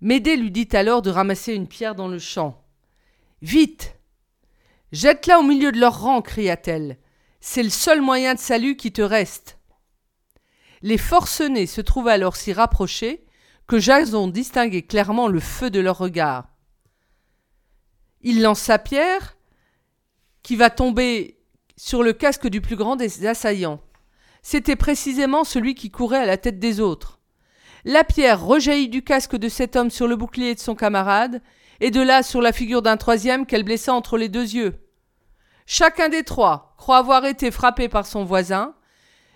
Médée 0.00 0.36
lui 0.36 0.50
dit 0.50 0.68
alors 0.72 1.02
de 1.02 1.10
ramasser 1.10 1.54
une 1.54 1.68
pierre 1.68 1.94
dans 1.94 2.08
le 2.08 2.18
champ. 2.18 2.64
Vite 3.42 3.94
Jette-la 4.92 5.40
au 5.40 5.42
milieu 5.42 5.72
de 5.72 5.78
leur 5.78 6.00
rang, 6.00 6.22
cria-t-elle. 6.22 6.98
C'est 7.40 7.62
le 7.62 7.68
seul 7.68 8.00
moyen 8.00 8.34
de 8.34 8.38
salut 8.38 8.76
qui 8.76 8.92
te 8.92 9.02
reste. 9.02 9.58
Les 10.80 10.96
forcenés 10.96 11.66
se 11.66 11.82
trouvaient 11.82 12.12
alors 12.12 12.36
si 12.36 12.54
rapprochés 12.54 13.26
que 13.68 13.78
Jason 13.78 14.28
distinguait 14.28 14.82
clairement 14.82 15.28
le 15.28 15.40
feu 15.40 15.70
de 15.70 15.78
leur 15.78 15.98
regard. 15.98 16.48
Il 18.22 18.42
lance 18.42 18.60
sa 18.60 18.78
pierre, 18.78 19.36
qui 20.42 20.56
va 20.56 20.70
tomber 20.70 21.38
sur 21.76 22.02
le 22.02 22.14
casque 22.14 22.48
du 22.48 22.60
plus 22.60 22.76
grand 22.76 22.96
des 22.96 23.26
assaillants. 23.26 23.80
C'était 24.42 24.76
précisément 24.76 25.44
celui 25.44 25.74
qui 25.74 25.90
courait 25.90 26.22
à 26.22 26.26
la 26.26 26.38
tête 26.38 26.58
des 26.58 26.80
autres. 26.80 27.20
La 27.84 28.04
pierre 28.04 28.42
rejaillit 28.42 28.88
du 28.88 29.04
casque 29.04 29.36
de 29.36 29.48
cet 29.48 29.76
homme 29.76 29.90
sur 29.90 30.08
le 30.08 30.16
bouclier 30.16 30.54
de 30.54 30.60
son 30.60 30.74
camarade, 30.74 31.42
et 31.80 31.90
de 31.90 32.00
là 32.00 32.22
sur 32.22 32.40
la 32.40 32.52
figure 32.52 32.82
d'un 32.82 32.96
troisième 32.96 33.46
qu'elle 33.46 33.62
blessa 33.62 33.94
entre 33.94 34.16
les 34.16 34.28
deux 34.28 34.54
yeux. 34.54 34.74
Chacun 35.66 36.08
des 36.08 36.24
trois 36.24 36.74
croit 36.78 36.96
avoir 36.96 37.26
été 37.26 37.50
frappé 37.50 37.88
par 37.88 38.06
son 38.06 38.24
voisin, 38.24 38.74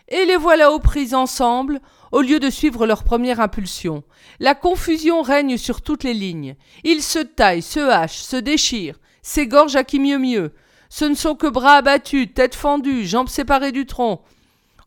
et 0.09 0.25
les 0.25 0.37
voilà 0.37 0.73
aux 0.73 0.81
prises 0.81 1.15
ensemble, 1.15 1.81
au 2.12 2.21
lieu 2.21 2.38
de 2.38 2.50
suivre 2.50 2.87
leur 2.87 3.02
première 3.02 3.40
impulsion. 3.40 4.04
La 4.38 4.54
confusion 4.54 5.23
règne 5.23 5.57
sur 5.57 5.81
toutes 5.81 6.04
les 6.04 6.14
lignes. 6.14 6.57
Ils 6.85 7.02
se 7.02 7.19
taillent, 7.19 7.62
se 7.62 7.81
hachent, 7.81 8.23
se 8.23 8.37
déchirent, 8.37 9.00
s'égorgent 9.23 9.76
à 9.76 9.85
qui 9.85 9.99
mieux 9.99 10.19
mieux. 10.19 10.52
Ce 10.90 11.07
ne 11.07 11.14
sont 11.14 11.35
que 11.35 11.47
bras 11.47 11.76
abattus, 11.76 12.33
têtes 12.35 12.54
fendues, 12.54 13.07
jambes 13.07 13.31
séparées 13.31 13.73
du 13.73 13.87
tronc. 13.87 14.23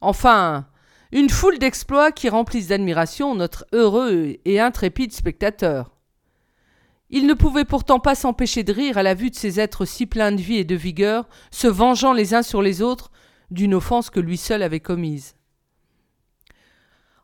Enfin, 0.01 0.67
une 1.11 1.29
foule 1.29 1.57
d'exploits 1.57 2.11
qui 2.11 2.29
remplissent 2.29 2.67
d'admiration 2.67 3.33
notre 3.33 3.65
heureux 3.73 4.35
et 4.45 4.59
intrépide 4.59 5.11
spectateur. 5.11 5.91
Il 7.09 7.25
ne 7.27 7.33
pouvait 7.33 7.65
pourtant 7.65 7.99
pas 7.99 8.15
s'empêcher 8.15 8.63
de 8.63 8.73
rire 8.73 8.97
à 8.97 9.03
la 9.03 9.13
vue 9.13 9.29
de 9.29 9.35
ces 9.35 9.59
êtres 9.59 9.85
si 9.85 10.05
pleins 10.05 10.31
de 10.31 10.41
vie 10.41 10.57
et 10.57 10.63
de 10.63 10.75
vigueur, 10.75 11.27
se 11.49 11.67
vengeant 11.67 12.13
les 12.13 12.33
uns 12.33 12.43
sur 12.43 12.61
les 12.61 12.81
autres 12.81 13.11
d'une 13.51 13.75
offense 13.75 14.09
que 14.09 14.19
lui 14.19 14.37
seul 14.37 14.63
avait 14.63 14.79
commise. 14.79 15.35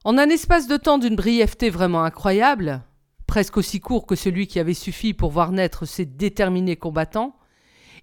En 0.03 0.17
un 0.17 0.29
espace 0.29 0.67
de 0.67 0.77
temps 0.77 0.97
d'une 0.97 1.15
brièveté 1.15 1.69
vraiment 1.69 2.03
incroyable, 2.03 2.81
presque 3.27 3.57
aussi 3.57 3.79
court 3.79 4.07
que 4.07 4.15
celui 4.15 4.47
qui 4.47 4.59
avait 4.59 4.73
suffi 4.73 5.13
pour 5.13 5.29
voir 5.29 5.51
naître 5.51 5.85
ces 5.85 6.05
déterminés 6.05 6.75
combattants, 6.75 7.35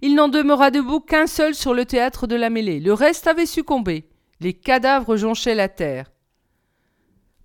il 0.01 0.15
n'en 0.15 0.29
demeura 0.29 0.71
debout 0.71 1.01
qu'un 1.01 1.27
seul 1.27 1.53
sur 1.53 1.73
le 1.73 1.83
théâtre 1.83 2.25
de 2.25 2.37
la 2.37 2.49
mêlée. 2.49 2.79
Le 2.79 2.93
reste 2.93 3.27
avait 3.27 3.45
succombé. 3.45 4.07
Les 4.39 4.53
cadavres 4.53 5.17
jonchaient 5.17 5.55
la 5.55 5.67
terre. 5.67 6.09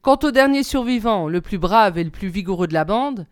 Quant 0.02 0.20
au 0.23 0.30
dernier 0.30 0.62
survivant, 0.62 1.26
le 1.26 1.40
plus 1.40 1.58
brave 1.58 1.99
et 1.99 2.04
le 2.04 2.11
plus 2.11 2.28
vigoureux 2.28 2.68
de 2.68 2.75
la 2.75 2.84
bande, 2.84 3.26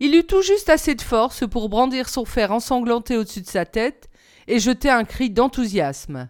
il 0.00 0.16
eut 0.16 0.26
tout 0.26 0.42
juste 0.42 0.68
assez 0.68 0.96
de 0.96 1.02
force 1.02 1.46
pour 1.48 1.68
brandir 1.68 2.08
son 2.08 2.24
fer 2.24 2.50
ensanglanté 2.50 3.16
au-dessus 3.16 3.42
de 3.42 3.46
sa 3.46 3.66
tête 3.66 4.08
et 4.48 4.58
jeter 4.58 4.90
un 4.90 5.04
cri 5.04 5.30
d'enthousiasme. 5.30 6.28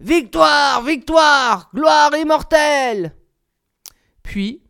Victoire. 0.00 0.82
Victoire. 0.82 1.68
Gloire 1.74 2.16
immortelle. 2.16 3.12
Puis, 4.26 4.60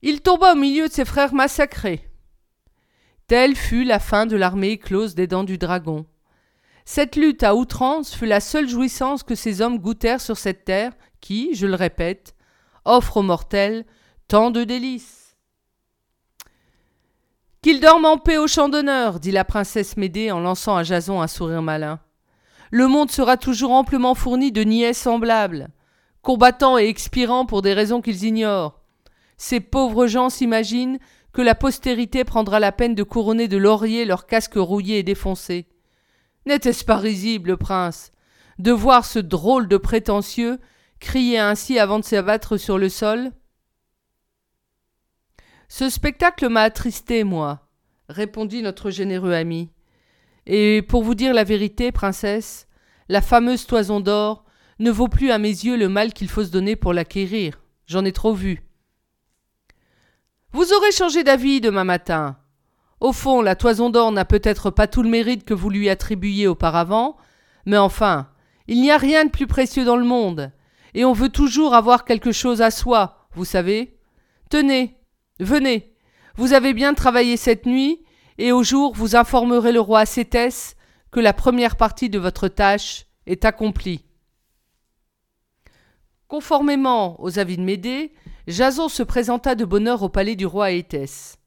il 0.00 0.22
tomba 0.22 0.54
au 0.54 0.56
milieu 0.56 0.88
de 0.88 0.92
ses 0.92 1.04
frères 1.04 1.34
massacrés. 1.34 2.08
Telle 3.26 3.54
fut 3.54 3.84
la 3.84 3.98
fin 3.98 4.24
de 4.24 4.36
l'armée 4.36 4.70
éclose 4.70 5.14
des 5.14 5.26
dents 5.26 5.44
du 5.44 5.58
dragon. 5.58 6.06
Cette 6.86 7.14
lutte 7.14 7.42
à 7.42 7.54
outrance 7.54 8.14
fut 8.14 8.24
la 8.24 8.40
seule 8.40 8.68
jouissance 8.68 9.22
que 9.22 9.34
ces 9.34 9.60
hommes 9.60 9.78
goûtèrent 9.78 10.22
sur 10.22 10.38
cette 10.38 10.64
terre 10.64 10.92
qui, 11.20 11.54
je 11.54 11.66
le 11.66 11.74
répète, 11.74 12.34
offre 12.86 13.18
aux 13.18 13.22
mortels 13.22 13.84
tant 14.28 14.50
de 14.50 14.64
délices. 14.64 15.36
Qu'il 17.60 17.80
dorme 17.80 18.06
en 18.06 18.16
paix 18.16 18.38
au 18.38 18.46
champ 18.46 18.70
d'honneur, 18.70 19.20
dit 19.20 19.30
la 19.30 19.44
princesse 19.44 19.98
Médée 19.98 20.30
en 20.30 20.40
lançant 20.40 20.74
à 20.74 20.84
Jason 20.84 21.20
un 21.20 21.28
sourire 21.28 21.60
malin. 21.60 22.00
Le 22.70 22.88
monde 22.88 23.10
sera 23.10 23.36
toujours 23.36 23.72
amplement 23.72 24.14
fourni 24.14 24.52
de 24.52 24.62
niais 24.62 24.94
semblables, 24.94 25.68
combattant 26.22 26.78
et 26.78 26.88
expirant 26.88 27.46
pour 27.46 27.62
des 27.62 27.72
raisons 27.72 28.00
qu'ils 28.00 28.24
ignorent. 28.24 28.80
Ces 29.36 29.60
pauvres 29.60 30.06
gens 30.06 30.28
s'imaginent 30.28 30.98
que 31.32 31.42
la 31.42 31.54
postérité 31.54 32.24
prendra 32.24 32.60
la 32.60 32.72
peine 32.72 32.94
de 32.94 33.02
couronner 33.02 33.48
de 33.48 33.56
laurier 33.56 34.04
leurs 34.04 34.26
casques 34.26 34.54
rouillés 34.56 34.98
et 34.98 35.02
défoncés. 35.02 35.66
N'était-ce 36.46 36.84
pas 36.84 36.96
risible, 36.96 37.56
prince, 37.56 38.12
de 38.58 38.72
voir 38.72 39.04
ce 39.04 39.18
drôle 39.18 39.68
de 39.68 39.76
prétentieux 39.76 40.58
crier 40.98 41.38
ainsi 41.38 41.78
avant 41.78 41.98
de 41.98 42.04
s'abattre 42.04 42.56
sur 42.56 42.78
le 42.78 42.88
sol? 42.88 43.32
Ce 45.68 45.88
spectacle 45.88 46.48
m'a 46.48 46.62
attristé, 46.62 47.22
moi, 47.24 47.68
répondit 48.08 48.60
notre 48.60 48.90
généreux 48.90 49.32
ami. 49.32 49.70
Et 50.46 50.82
pour 50.82 51.04
vous 51.04 51.14
dire 51.14 51.32
la 51.32 51.44
vérité, 51.44 51.92
princesse, 51.92 52.66
la 53.08 53.22
fameuse 53.22 53.66
toison 53.66 54.00
d'or 54.00 54.44
ne 54.80 54.90
vaut 54.90 55.08
plus 55.08 55.30
à 55.30 55.38
mes 55.38 55.48
yeux 55.48 55.76
le 55.76 55.88
mal 55.88 56.12
qu'il 56.12 56.28
faut 56.28 56.42
se 56.42 56.50
donner 56.50 56.74
pour 56.74 56.92
l'acquérir. 56.92 57.60
J'en 57.86 58.04
ai 58.04 58.12
trop 58.12 58.34
vu. 58.34 58.64
Vous 60.52 60.72
aurez 60.72 60.90
changé 60.90 61.22
d'avis 61.22 61.60
demain 61.60 61.84
matin. 61.84 62.36
Au 62.98 63.12
fond, 63.12 63.40
la 63.40 63.54
toison 63.54 63.88
d'or 63.88 64.10
n'a 64.10 64.24
peut-être 64.24 64.70
pas 64.70 64.88
tout 64.88 65.02
le 65.02 65.08
mérite 65.08 65.44
que 65.44 65.54
vous 65.54 65.70
lui 65.70 65.88
attribuiez 65.88 66.48
auparavant, 66.48 67.16
mais 67.64 67.78
enfin, 67.78 68.28
il 68.66 68.82
n'y 68.82 68.90
a 68.90 68.98
rien 68.98 69.24
de 69.24 69.30
plus 69.30 69.46
précieux 69.46 69.84
dans 69.84 69.96
le 69.96 70.04
monde, 70.04 70.50
et 70.94 71.04
on 71.04 71.12
veut 71.12 71.28
toujours 71.28 71.74
avoir 71.74 72.04
quelque 72.04 72.32
chose 72.32 72.60
à 72.60 72.70
soi, 72.70 73.28
vous 73.32 73.44
savez. 73.44 73.96
Tenez, 74.50 75.00
Venez, 75.40 75.94
vous 76.36 76.52
avez 76.52 76.74
bien 76.74 76.92
travaillé 76.92 77.38
cette 77.38 77.64
nuit, 77.64 78.02
et 78.36 78.52
au 78.52 78.62
jour 78.62 78.92
vous 78.94 79.16
informerez 79.16 79.72
le 79.72 79.80
roi 79.80 80.04
Cétès 80.04 80.76
que 81.10 81.18
la 81.18 81.32
première 81.32 81.76
partie 81.76 82.10
de 82.10 82.18
votre 82.18 82.48
tâche 82.48 83.06
est 83.26 83.46
accomplie. 83.46 84.04
Conformément 86.30 87.20
aux 87.20 87.40
avis 87.40 87.56
de 87.56 87.62
Médée, 87.62 88.12
Jason 88.46 88.88
se 88.88 89.02
présenta 89.02 89.56
de 89.56 89.64
bonne 89.64 89.88
heure 89.88 90.04
au 90.04 90.08
palais 90.08 90.36
du 90.36 90.46
roi 90.46 90.70
Éthès. 90.70 91.38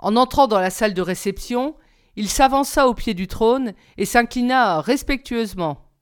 En 0.00 0.16
entrant 0.16 0.48
dans 0.48 0.58
la 0.58 0.70
salle 0.70 0.94
de 0.94 1.00
réception, 1.00 1.76
il 2.16 2.28
s'avança 2.28 2.88
au 2.88 2.94
pied 2.94 3.14
du 3.14 3.28
trône 3.28 3.72
et 3.96 4.04
s'inclina 4.04 4.80
respectueusement. 4.80 5.92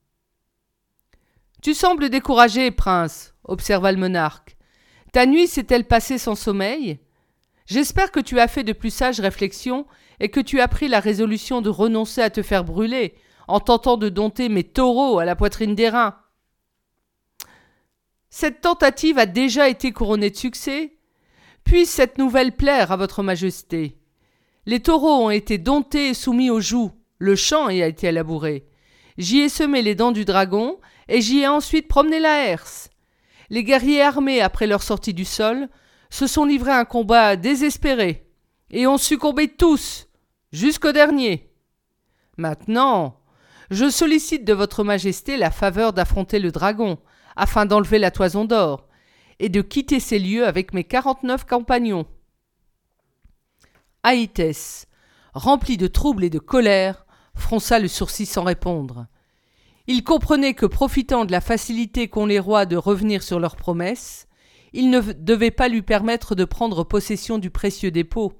Tu 1.62 1.74
sembles 1.74 2.08
découragé, 2.08 2.70
prince, 2.70 3.34
observa 3.44 3.92
le 3.92 3.98
monarque. 3.98 4.56
Ta 5.12 5.26
nuit 5.26 5.46
s'est-elle 5.46 5.84
passée 5.84 6.16
sans 6.16 6.34
sommeil? 6.34 7.00
J'espère 7.66 8.10
que 8.10 8.20
tu 8.20 8.40
as 8.40 8.48
fait 8.48 8.64
de 8.64 8.72
plus 8.72 8.88
sages 8.88 9.20
réflexions 9.20 9.86
et 10.18 10.30
que 10.30 10.40
tu 10.40 10.62
as 10.62 10.68
pris 10.68 10.88
la 10.88 11.00
résolution 11.00 11.60
de 11.60 11.68
renoncer 11.68 12.22
à 12.22 12.30
te 12.30 12.40
faire 12.40 12.64
brûler 12.64 13.16
en 13.48 13.60
tentant 13.60 13.98
de 13.98 14.08
dompter 14.08 14.48
mes 14.48 14.64
taureaux 14.64 15.18
à 15.18 15.26
la 15.26 15.36
poitrine 15.36 15.74
des 15.74 15.90
reins. 15.90 16.16
Cette 18.36 18.62
tentative 18.62 19.16
a 19.20 19.26
déjà 19.26 19.68
été 19.68 19.92
couronnée 19.92 20.28
de 20.28 20.34
succès. 20.34 20.96
Puisse 21.62 21.88
cette 21.88 22.18
nouvelle 22.18 22.50
plaire 22.50 22.90
à 22.90 22.96
votre 22.96 23.22
majesté. 23.22 23.96
Les 24.66 24.80
taureaux 24.80 25.26
ont 25.26 25.30
été 25.30 25.56
domptés 25.56 26.08
et 26.08 26.14
soumis 26.14 26.50
aux 26.50 26.60
joues, 26.60 26.90
le 27.18 27.36
champ 27.36 27.68
y 27.68 27.80
a 27.80 27.86
été 27.86 28.10
labouré. 28.10 28.66
J'y 29.18 29.38
ai 29.38 29.48
semé 29.48 29.82
les 29.82 29.94
dents 29.94 30.10
du 30.10 30.24
dragon, 30.24 30.80
et 31.06 31.20
j'y 31.20 31.42
ai 31.42 31.46
ensuite 31.46 31.86
promené 31.86 32.18
la 32.18 32.48
herse. 32.48 32.90
Les 33.50 33.62
guerriers 33.62 34.02
armés, 34.02 34.40
après 34.40 34.66
leur 34.66 34.82
sortie 34.82 35.14
du 35.14 35.24
sol, 35.24 35.68
se 36.10 36.26
sont 36.26 36.44
livrés 36.44 36.72
à 36.72 36.80
un 36.80 36.84
combat 36.84 37.36
désespéré, 37.36 38.28
et 38.68 38.88
ont 38.88 38.98
succombé 38.98 39.46
tous, 39.46 40.08
jusqu'au 40.50 40.90
dernier. 40.90 41.52
Maintenant, 42.36 43.20
je 43.70 43.88
sollicite 43.88 44.44
de 44.44 44.54
votre 44.54 44.82
majesté 44.82 45.36
la 45.36 45.52
faveur 45.52 45.92
d'affronter 45.92 46.40
le 46.40 46.50
dragon, 46.50 46.98
afin 47.36 47.66
d'enlever 47.66 47.98
la 47.98 48.10
toison 48.10 48.44
d'or, 48.44 48.88
et 49.38 49.48
de 49.48 49.62
quitter 49.62 50.00
ces 50.00 50.18
lieux 50.18 50.46
avec 50.46 50.72
mes 50.72 50.84
quarante-neuf 50.84 51.44
compagnons. 51.44 52.06
Aïtès, 54.02 54.86
rempli 55.32 55.76
de 55.76 55.86
trouble 55.86 56.24
et 56.24 56.30
de 56.30 56.38
colère, 56.38 57.06
fronça 57.34 57.78
le 57.78 57.88
sourcil 57.88 58.26
sans 58.26 58.44
répondre. 58.44 59.06
Il 59.86 60.04
comprenait 60.04 60.54
que, 60.54 60.66
profitant 60.66 61.24
de 61.24 61.32
la 61.32 61.40
facilité 61.40 62.08
qu'ont 62.08 62.26
les 62.26 62.38
rois 62.38 62.66
de 62.66 62.76
revenir 62.76 63.22
sur 63.22 63.40
leurs 63.40 63.56
promesses, 63.56 64.28
il 64.72 64.90
ne 64.90 65.00
devait 65.00 65.50
pas 65.50 65.68
lui 65.68 65.82
permettre 65.82 66.34
de 66.34 66.44
prendre 66.44 66.84
possession 66.84 67.38
du 67.38 67.50
précieux 67.50 67.90
dépôt, 67.90 68.32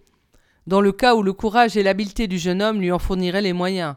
dans 0.66 0.80
le 0.80 0.92
cas 0.92 1.14
où 1.14 1.22
le 1.22 1.32
courage 1.32 1.76
et 1.76 1.82
l'habileté 1.82 2.26
du 2.26 2.38
jeune 2.38 2.62
homme 2.62 2.80
lui 2.80 2.90
en 2.90 2.98
fourniraient 2.98 3.42
les 3.42 3.52
moyens. 3.52 3.96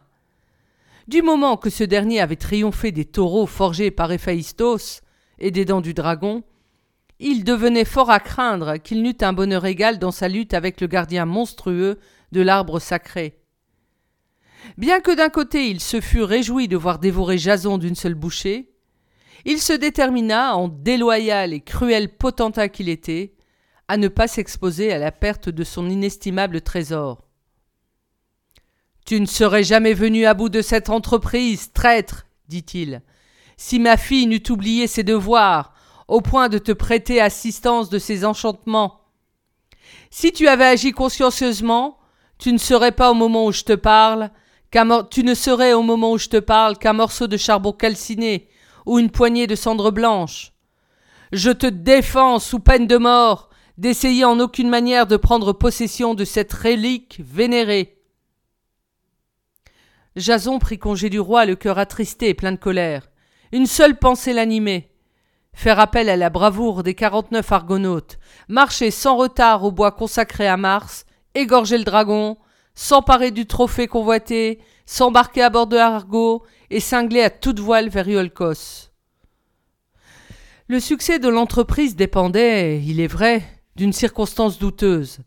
Du 1.07 1.21
moment 1.21 1.55
que 1.55 1.69
ce 1.69 1.85
dernier 1.85 2.19
avait 2.19 2.35
triomphé 2.35 2.91
des 2.91 3.05
taureaux 3.05 3.45
forgés 3.45 3.91
par 3.91 4.11
Héphaïstos 4.11 5.01
et 5.39 5.51
des 5.51 5.63
dents 5.63 5.79
du 5.79 5.93
dragon, 5.93 6.43
il 7.19 7.45
devenait 7.45 7.85
fort 7.85 8.09
à 8.09 8.19
craindre 8.19 8.75
qu'il 8.77 9.01
n'eût 9.01 9.17
un 9.21 9.31
bonheur 9.31 9.65
égal 9.65 9.99
dans 9.99 10.11
sa 10.11 10.27
lutte 10.27 10.53
avec 10.53 10.81
le 10.81 10.87
gardien 10.87 11.25
monstrueux 11.25 11.97
de 12.33 12.41
l'arbre 12.41 12.79
sacré. 12.79 13.39
Bien 14.77 14.99
que 14.99 15.15
d'un 15.15 15.29
côté 15.29 15.69
il 15.69 15.79
se 15.79 16.01
fût 16.01 16.23
réjoui 16.23 16.67
de 16.67 16.75
voir 16.75 16.99
dévorer 16.99 17.37
Jason 17.37 17.77
d'une 17.77 17.95
seule 17.95 18.15
bouchée, 18.15 18.73
il 19.45 19.59
se 19.59 19.71
détermina, 19.71 20.57
en 20.57 20.67
déloyal 20.67 21.53
et 21.53 21.61
cruel 21.61 22.17
potentat 22.17 22.67
qu'il 22.67 22.89
était, 22.89 23.33
à 23.87 23.95
ne 23.95 24.09
pas 24.09 24.27
s'exposer 24.27 24.91
à 24.91 24.97
la 24.97 25.13
perte 25.13 25.47
de 25.47 25.63
son 25.63 25.89
inestimable 25.89 26.59
trésor. 26.59 27.26
Tu 29.07 29.21
ne 29.21 29.25
serais 29.25 29.63
jamais 29.63 29.93
venu 29.93 30.25
à 30.25 30.33
bout 30.33 30.49
de 30.49 30.61
cette 30.61 30.89
entreprise, 30.89 31.71
traître, 31.71 32.25
dit-il. 32.49 33.01
si 33.55 33.79
ma 33.79 33.95
fille 33.95 34.27
n'eût 34.27 34.43
oublié 34.49 34.85
ses 34.85 35.03
devoirs, 35.03 35.73
au 36.09 36.19
point 36.19 36.49
de 36.49 36.57
te 36.57 36.73
prêter 36.73 37.21
assistance 37.21 37.89
de 37.89 37.99
ses 37.99 38.25
enchantements. 38.25 38.99
Si 40.11 40.33
tu 40.33 40.49
avais 40.49 40.65
agi 40.65 40.91
consciencieusement, 40.91 41.99
tu 42.37 42.51
ne 42.51 42.57
serais 42.57 42.91
pas 42.91 43.09
au 43.09 43.13
moment 43.13 43.45
où 43.45 43.53
je 43.53 43.63
te 43.63 43.71
parle, 43.71 44.29
tu 45.09 45.23
ne 45.23 45.35
serais 45.35 45.71
au 45.71 45.83
moment 45.83 46.11
où 46.11 46.17
je 46.17 46.27
te 46.27 46.37
parle 46.37 46.77
qu'un 46.77 46.91
morceau 46.91 47.27
de 47.27 47.37
charbon 47.37 47.71
calciné 47.71 48.49
ou 48.85 48.99
une 48.99 49.09
poignée 49.09 49.47
de 49.47 49.55
cendre 49.55 49.89
blanche. 49.89 50.51
Je 51.31 51.51
te 51.51 51.67
défends 51.67 52.39
sous 52.39 52.59
peine 52.59 52.87
de 52.87 52.97
mort 52.97 53.49
d'essayer 53.77 54.25
en 54.25 54.41
aucune 54.41 54.69
manière 54.69 55.07
de 55.07 55.15
prendre 55.15 55.53
possession 55.53 56.13
de 56.13 56.25
cette 56.25 56.51
relique 56.51 57.21
vénérée. 57.23 57.96
Jason 60.17 60.59
prit 60.59 60.79
congé 60.79 61.09
du 61.09 61.19
roi, 61.19 61.45
le 61.45 61.55
cœur 61.55 61.77
attristé 61.77 62.29
et 62.29 62.33
plein 62.33 62.51
de 62.51 62.57
colère. 62.57 63.09
Une 63.51 63.67
seule 63.67 63.97
pensée 63.97 64.33
l'animait 64.33 64.91
faire 65.53 65.79
appel 65.79 66.07
à 66.07 66.15
la 66.15 66.29
bravoure 66.29 66.83
des 66.83 66.93
quarante-neuf 66.93 67.51
argonautes, 67.51 68.19
marcher 68.47 68.91
sans 68.91 69.17
retard 69.17 69.63
au 69.63 69.71
bois 69.71 69.91
consacré 69.91 70.47
à 70.47 70.55
Mars, 70.55 71.07
égorger 71.33 71.79
le 71.79 71.83
dragon, 71.83 72.37
s'emparer 72.75 73.31
du 73.31 73.47
trophée 73.47 73.87
convoité, 73.87 74.59
s'embarquer 74.85 75.41
à 75.41 75.49
bord 75.49 75.65
de 75.65 75.77
Argo 75.77 76.43
et 76.69 76.79
cingler 76.79 77.23
à 77.23 77.31
toute 77.31 77.59
voile 77.59 77.89
vers 77.89 78.07
Iolcos. 78.07 78.91
Le 80.67 80.79
succès 80.79 81.17
de 81.17 81.27
l'entreprise 81.27 81.95
dépendait, 81.95 82.79
il 82.83 82.99
est 82.99 83.07
vrai, 83.07 83.41
d'une 83.75 83.93
circonstance 83.93 84.59
douteuse. 84.59 85.21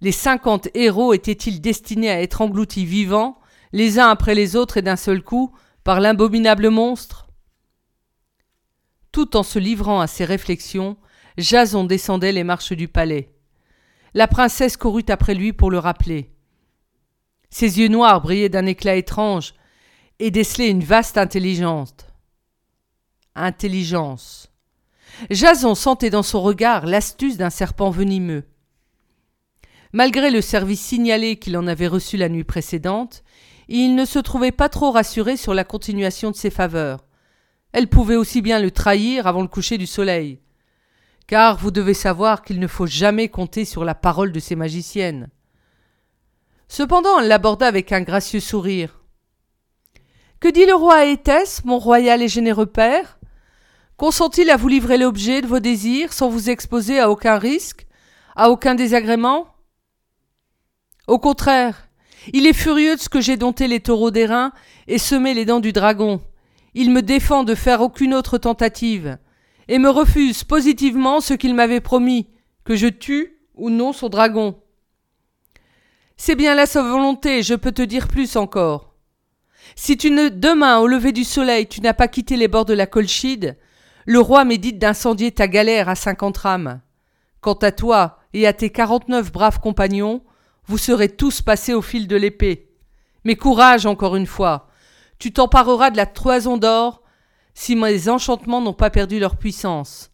Les 0.00 0.12
cinquante 0.12 0.68
héros 0.72 1.12
étaient-ils 1.12 1.60
destinés 1.60 2.10
à 2.10 2.22
être 2.22 2.40
engloutis 2.40 2.86
vivants, 2.86 3.38
les 3.72 3.98
uns 3.98 4.08
après 4.08 4.34
les 4.34 4.56
autres 4.56 4.76
et 4.76 4.82
d'un 4.82 4.96
seul 4.96 5.22
coup, 5.22 5.52
par 5.84 6.00
l'abominable 6.00 6.70
monstre 6.70 7.28
Tout 9.12 9.36
en 9.36 9.42
se 9.42 9.58
livrant 9.58 10.00
à 10.00 10.06
ses 10.06 10.24
réflexions, 10.24 10.96
Jason 11.38 11.84
descendait 11.84 12.32
les 12.32 12.44
marches 12.44 12.72
du 12.72 12.88
palais. 12.88 13.32
La 14.14 14.28
princesse 14.28 14.76
courut 14.76 15.04
après 15.08 15.34
lui 15.34 15.52
pour 15.52 15.70
le 15.70 15.78
rappeler. 15.78 16.32
Ses 17.50 17.78
yeux 17.78 17.88
noirs 17.88 18.20
brillaient 18.20 18.48
d'un 18.48 18.66
éclat 18.66 18.96
étrange 18.96 19.54
et 20.18 20.30
décelaient 20.30 20.70
une 20.70 20.82
vaste 20.82 21.18
intelligence. 21.18 21.94
Intelligence. 23.34 24.50
Jason 25.30 25.74
sentait 25.74 26.10
dans 26.10 26.22
son 26.22 26.42
regard 26.42 26.86
l'astuce 26.86 27.36
d'un 27.36 27.50
serpent 27.50 27.90
venimeux. 27.90 28.44
Malgré 29.92 30.30
le 30.30 30.40
service 30.40 30.80
signalé 30.80 31.36
qu'il 31.36 31.56
en 31.56 31.66
avait 31.66 31.86
reçu 31.86 32.16
la 32.16 32.28
nuit 32.28 32.44
précédente, 32.44 33.22
il 33.68 33.94
ne 33.94 34.04
se 34.04 34.18
trouvait 34.18 34.52
pas 34.52 34.68
trop 34.68 34.90
rassuré 34.90 35.36
sur 35.36 35.54
la 35.54 35.64
continuation 35.64 36.30
de 36.30 36.36
ses 36.36 36.50
faveurs. 36.50 37.04
Elle 37.72 37.88
pouvait 37.88 38.16
aussi 38.16 38.42
bien 38.42 38.60
le 38.60 38.70
trahir 38.70 39.26
avant 39.26 39.42
le 39.42 39.48
coucher 39.48 39.76
du 39.76 39.86
soleil. 39.86 40.40
Car 41.26 41.58
vous 41.58 41.70
devez 41.70 41.94
savoir 41.94 42.42
qu'il 42.42 42.60
ne 42.60 42.68
faut 42.68 42.86
jamais 42.86 43.28
compter 43.28 43.64
sur 43.64 43.84
la 43.84 43.94
parole 43.94 44.32
de 44.32 44.38
ces 44.38 44.54
magiciennes. 44.54 45.28
Cependant, 46.68 47.18
elle 47.18 47.28
l'aborda 47.28 47.66
avec 47.66 47.92
un 47.92 48.02
gracieux 48.02 48.40
sourire. 48.40 49.00
Que 50.40 50.48
dit 50.48 50.66
le 50.66 50.74
roi 50.74 50.96
à 50.96 51.04
Éthès, 51.04 51.64
mon 51.64 51.78
royal 51.78 52.22
et 52.22 52.28
généreux 52.28 52.66
père? 52.66 53.18
Consent-il 53.96 54.50
à 54.50 54.56
vous 54.56 54.68
livrer 54.68 54.98
l'objet 54.98 55.40
de 55.40 55.46
vos 55.46 55.60
désirs 55.60 56.12
sans 56.12 56.28
vous 56.28 56.50
exposer 56.50 57.00
à 57.00 57.10
aucun 57.10 57.38
risque, 57.38 57.86
à 58.36 58.50
aucun 58.50 58.74
désagrément? 58.74 59.46
Au 61.06 61.18
contraire, 61.18 61.85
il 62.32 62.46
est 62.46 62.52
furieux 62.52 62.96
de 62.96 63.00
ce 63.00 63.08
que 63.08 63.20
j'ai 63.20 63.36
dompté 63.36 63.68
les 63.68 63.80
taureaux 63.80 64.10
d'airain 64.10 64.52
et 64.88 64.98
semé 64.98 65.34
les 65.34 65.44
dents 65.44 65.60
du 65.60 65.72
dragon. 65.72 66.20
Il 66.74 66.90
me 66.90 67.02
défend 67.02 67.44
de 67.44 67.54
faire 67.54 67.80
aucune 67.80 68.14
autre 68.14 68.38
tentative, 68.38 69.18
et 69.68 69.78
me 69.78 69.90
refuse 69.90 70.44
positivement 70.44 71.20
ce 71.20 71.34
qu'il 71.34 71.54
m'avait 71.54 71.80
promis, 71.80 72.28
que 72.64 72.76
je 72.76 72.86
tue 72.86 73.38
ou 73.54 73.70
non 73.70 73.92
son 73.92 74.08
dragon. 74.08 74.60
C'est 76.16 76.34
bien 76.34 76.54
là 76.54 76.66
sa 76.66 76.82
volonté, 76.82 77.42
je 77.42 77.54
peux 77.54 77.72
te 77.72 77.82
dire 77.82 78.08
plus 78.08 78.36
encore. 78.36 78.94
Si 79.74 79.96
tu 79.96 80.10
ne, 80.10 80.28
demain, 80.28 80.78
au 80.78 80.86
lever 80.86 81.12
du 81.12 81.24
soleil, 81.24 81.66
tu 81.66 81.80
n'as 81.80 81.94
pas 81.94 82.08
quitté 82.08 82.36
les 82.36 82.48
bords 82.48 82.64
de 82.64 82.74
la 82.74 82.86
Colchide, 82.86 83.56
le 84.06 84.20
roi 84.20 84.44
médite 84.44 84.78
d'incendier 84.78 85.32
ta 85.32 85.48
galère 85.48 85.88
à 85.88 85.94
cinquante 85.94 86.38
rames. 86.38 86.80
Quant 87.40 87.54
à 87.54 87.72
toi 87.72 88.18
et 88.32 88.46
à 88.46 88.52
tes 88.52 88.70
quarante-neuf 88.70 89.32
braves 89.32 89.60
compagnons, 89.60 90.22
vous 90.66 90.78
serez 90.78 91.08
tous 91.08 91.42
passés 91.42 91.74
au 91.74 91.82
fil 91.82 92.08
de 92.08 92.16
l'épée. 92.16 92.70
Mais 93.24 93.36
courage 93.36 93.86
encore 93.86 94.16
une 94.16 94.26
fois. 94.26 94.68
Tu 95.18 95.32
t'empareras 95.32 95.90
de 95.90 95.96
la 95.96 96.06
toison 96.06 96.56
d'or 96.56 97.02
si 97.54 97.74
mes 97.74 98.08
enchantements 98.08 98.60
n'ont 98.60 98.74
pas 98.74 98.90
perdu 98.90 99.18
leur 99.18 99.36
puissance. 99.36 100.10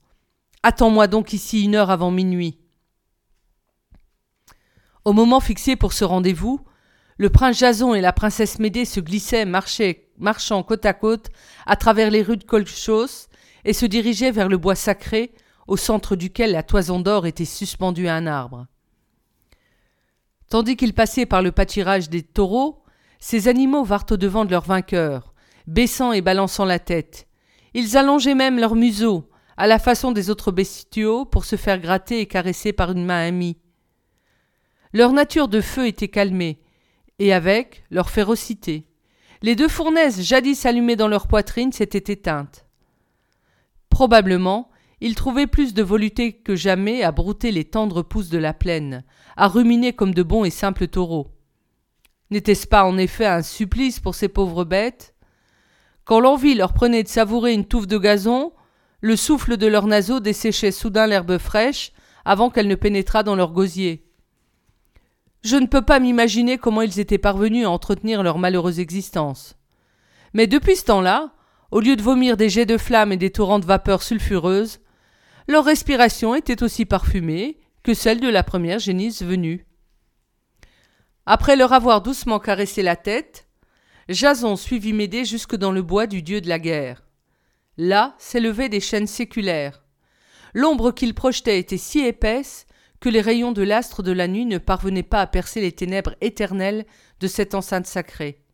Attends-moi 0.62 1.08
donc 1.08 1.32
ici 1.32 1.64
une 1.64 1.74
heure 1.74 1.90
avant 1.90 2.10
minuit. 2.10 2.58
Au 5.04 5.12
moment 5.12 5.40
fixé 5.40 5.74
pour 5.74 5.92
ce 5.92 6.04
rendez-vous, 6.04 6.60
le 7.16 7.30
prince 7.30 7.58
Jason 7.58 7.94
et 7.94 8.00
la 8.00 8.12
princesse 8.12 8.60
Médée 8.60 8.84
se 8.84 9.00
glissaient, 9.00 9.44
marchant 9.44 10.62
côte 10.62 10.86
à 10.86 10.92
côte 10.92 11.30
à 11.66 11.74
travers 11.74 12.10
les 12.10 12.22
rues 12.22 12.36
de 12.36 12.44
Colchos 12.44 13.28
et 13.64 13.72
se 13.72 13.86
dirigeaient 13.86 14.30
vers 14.30 14.48
le 14.48 14.58
bois 14.58 14.76
sacré, 14.76 15.34
au 15.66 15.76
centre 15.76 16.16
duquel 16.16 16.52
la 16.52 16.62
toison 16.62 17.00
d'or 17.00 17.26
était 17.26 17.44
suspendue 17.44 18.08
à 18.08 18.14
un 18.14 18.26
arbre. 18.26 18.66
Tandis 20.52 20.76
qu'ils 20.76 20.92
passaient 20.92 21.24
par 21.24 21.40
le 21.40 21.50
pâturage 21.50 22.10
des 22.10 22.22
taureaux, 22.22 22.84
ces 23.18 23.48
animaux 23.48 23.84
vinrent 23.84 24.04
au-devant 24.10 24.44
de 24.44 24.50
leur 24.50 24.64
vainqueur, 24.64 25.32
baissant 25.66 26.12
et 26.12 26.20
balançant 26.20 26.66
la 26.66 26.78
tête. 26.78 27.26
Ils 27.72 27.96
allongeaient 27.96 28.34
même 28.34 28.58
leurs 28.58 28.74
museaux, 28.74 29.30
à 29.56 29.66
la 29.66 29.78
façon 29.78 30.12
des 30.12 30.28
autres 30.28 30.52
bestiaux, 30.52 31.24
pour 31.24 31.46
se 31.46 31.56
faire 31.56 31.78
gratter 31.78 32.20
et 32.20 32.26
caresser 32.26 32.74
par 32.74 32.92
une 32.92 33.06
main 33.06 33.28
amie. 33.28 33.56
Leur 34.92 35.14
nature 35.14 35.48
de 35.48 35.62
feu 35.62 35.86
était 35.86 36.08
calmée, 36.08 36.60
et 37.18 37.32
avec 37.32 37.84
leur 37.90 38.10
férocité. 38.10 38.86
Les 39.40 39.56
deux 39.56 39.68
fournaises 39.68 40.20
jadis 40.20 40.66
allumées 40.66 40.96
dans 40.96 41.08
leur 41.08 41.28
poitrine 41.28 41.72
s'étaient 41.72 42.12
éteintes. 42.12 42.66
Probablement, 43.88 44.68
ils 45.04 45.16
trouvaient 45.16 45.48
plus 45.48 45.74
de 45.74 45.82
volupté 45.82 46.32
que 46.32 46.54
jamais 46.54 47.02
à 47.02 47.10
brouter 47.10 47.50
les 47.50 47.64
tendres 47.64 48.02
pousses 48.02 48.28
de 48.28 48.38
la 48.38 48.54
plaine, 48.54 49.02
à 49.36 49.48
ruminer 49.48 49.92
comme 49.92 50.14
de 50.14 50.22
bons 50.22 50.44
et 50.44 50.50
simples 50.50 50.86
taureaux. 50.86 51.32
N'était-ce 52.30 52.68
pas 52.68 52.84
en 52.84 52.96
effet 52.96 53.26
un 53.26 53.42
supplice 53.42 53.98
pour 53.98 54.14
ces 54.14 54.28
pauvres 54.28 54.64
bêtes? 54.64 55.16
Quand 56.04 56.20
l'envie 56.20 56.54
leur 56.54 56.72
prenait 56.72 57.02
de 57.02 57.08
savourer 57.08 57.52
une 57.52 57.64
touffe 57.64 57.88
de 57.88 57.98
gazon, 57.98 58.52
le 59.00 59.16
souffle 59.16 59.56
de 59.56 59.66
leurs 59.66 59.88
naseaux 59.88 60.20
desséchait 60.20 60.70
soudain 60.70 61.08
l'herbe 61.08 61.36
fraîche 61.36 61.90
avant 62.24 62.48
qu'elle 62.48 62.68
ne 62.68 62.76
pénétrât 62.76 63.24
dans 63.24 63.34
leur 63.34 63.50
gosier. 63.50 64.06
Je 65.42 65.56
ne 65.56 65.66
peux 65.66 65.82
pas 65.82 65.98
m'imaginer 65.98 66.58
comment 66.58 66.82
ils 66.82 67.00
étaient 67.00 67.18
parvenus 67.18 67.66
à 67.66 67.70
entretenir 67.70 68.22
leur 68.22 68.38
malheureuse 68.38 68.78
existence. 68.78 69.56
Mais 70.32 70.46
depuis 70.46 70.76
ce 70.76 70.84
temps-là, 70.84 71.32
au 71.72 71.80
lieu 71.80 71.96
de 71.96 72.02
vomir 72.02 72.36
des 72.36 72.48
jets 72.48 72.66
de 72.66 72.78
flammes 72.78 73.10
et 73.10 73.16
des 73.16 73.30
torrents 73.30 73.58
de 73.58 73.66
vapeur 73.66 74.04
sulfureuses, 74.04 74.78
leur 75.48 75.64
respiration 75.64 76.34
était 76.34 76.62
aussi 76.62 76.84
parfumée 76.84 77.58
que 77.82 77.94
celle 77.94 78.20
de 78.20 78.28
la 78.28 78.42
première 78.42 78.78
génisse 78.78 79.22
venue. 79.22 79.66
Après 81.26 81.56
leur 81.56 81.72
avoir 81.72 82.02
doucement 82.02 82.38
caressé 82.38 82.82
la 82.82 82.96
tête, 82.96 83.48
Jason 84.08 84.56
suivit 84.56 84.92
Médée 84.92 85.24
jusque 85.24 85.56
dans 85.56 85.72
le 85.72 85.82
bois 85.82 86.06
du 86.06 86.22
dieu 86.22 86.40
de 86.40 86.48
la 86.48 86.58
guerre. 86.58 87.04
Là 87.76 88.14
s'élevaient 88.18 88.68
des 88.68 88.80
chaînes 88.80 89.06
séculaires. 89.06 89.82
L'ombre 90.54 90.92
qu'ils 90.92 91.14
projetaient 91.14 91.58
était 91.58 91.78
si 91.78 92.00
épaisse 92.00 92.66
que 93.00 93.08
les 93.08 93.20
rayons 93.20 93.52
de 93.52 93.62
l'astre 93.62 94.02
de 94.02 94.12
la 94.12 94.28
nuit 94.28 94.46
ne 94.46 94.58
parvenaient 94.58 95.02
pas 95.02 95.20
à 95.20 95.26
percer 95.26 95.60
les 95.60 95.72
ténèbres 95.72 96.14
éternelles 96.20 96.86
de 97.20 97.26
cette 97.26 97.54
enceinte 97.54 97.86
sacrée. 97.86 98.44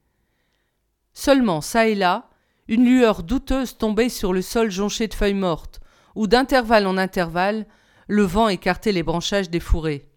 Seulement, 1.12 1.60
çà 1.60 1.88
et 1.88 1.94
là, 1.94 2.30
une 2.68 2.84
lueur 2.84 3.22
douteuse 3.22 3.76
tombait 3.76 4.08
sur 4.08 4.32
le 4.32 4.42
sol 4.42 4.70
jonché 4.70 5.08
de 5.08 5.14
feuilles 5.14 5.34
mortes, 5.34 5.80
où 6.18 6.26
d'intervalle 6.26 6.88
en 6.88 6.98
intervalle, 6.98 7.64
le 8.08 8.24
vent 8.24 8.48
écartait 8.48 8.90
les 8.90 9.04
branchages 9.04 9.50
des 9.50 9.60
fourrés. 9.60 10.10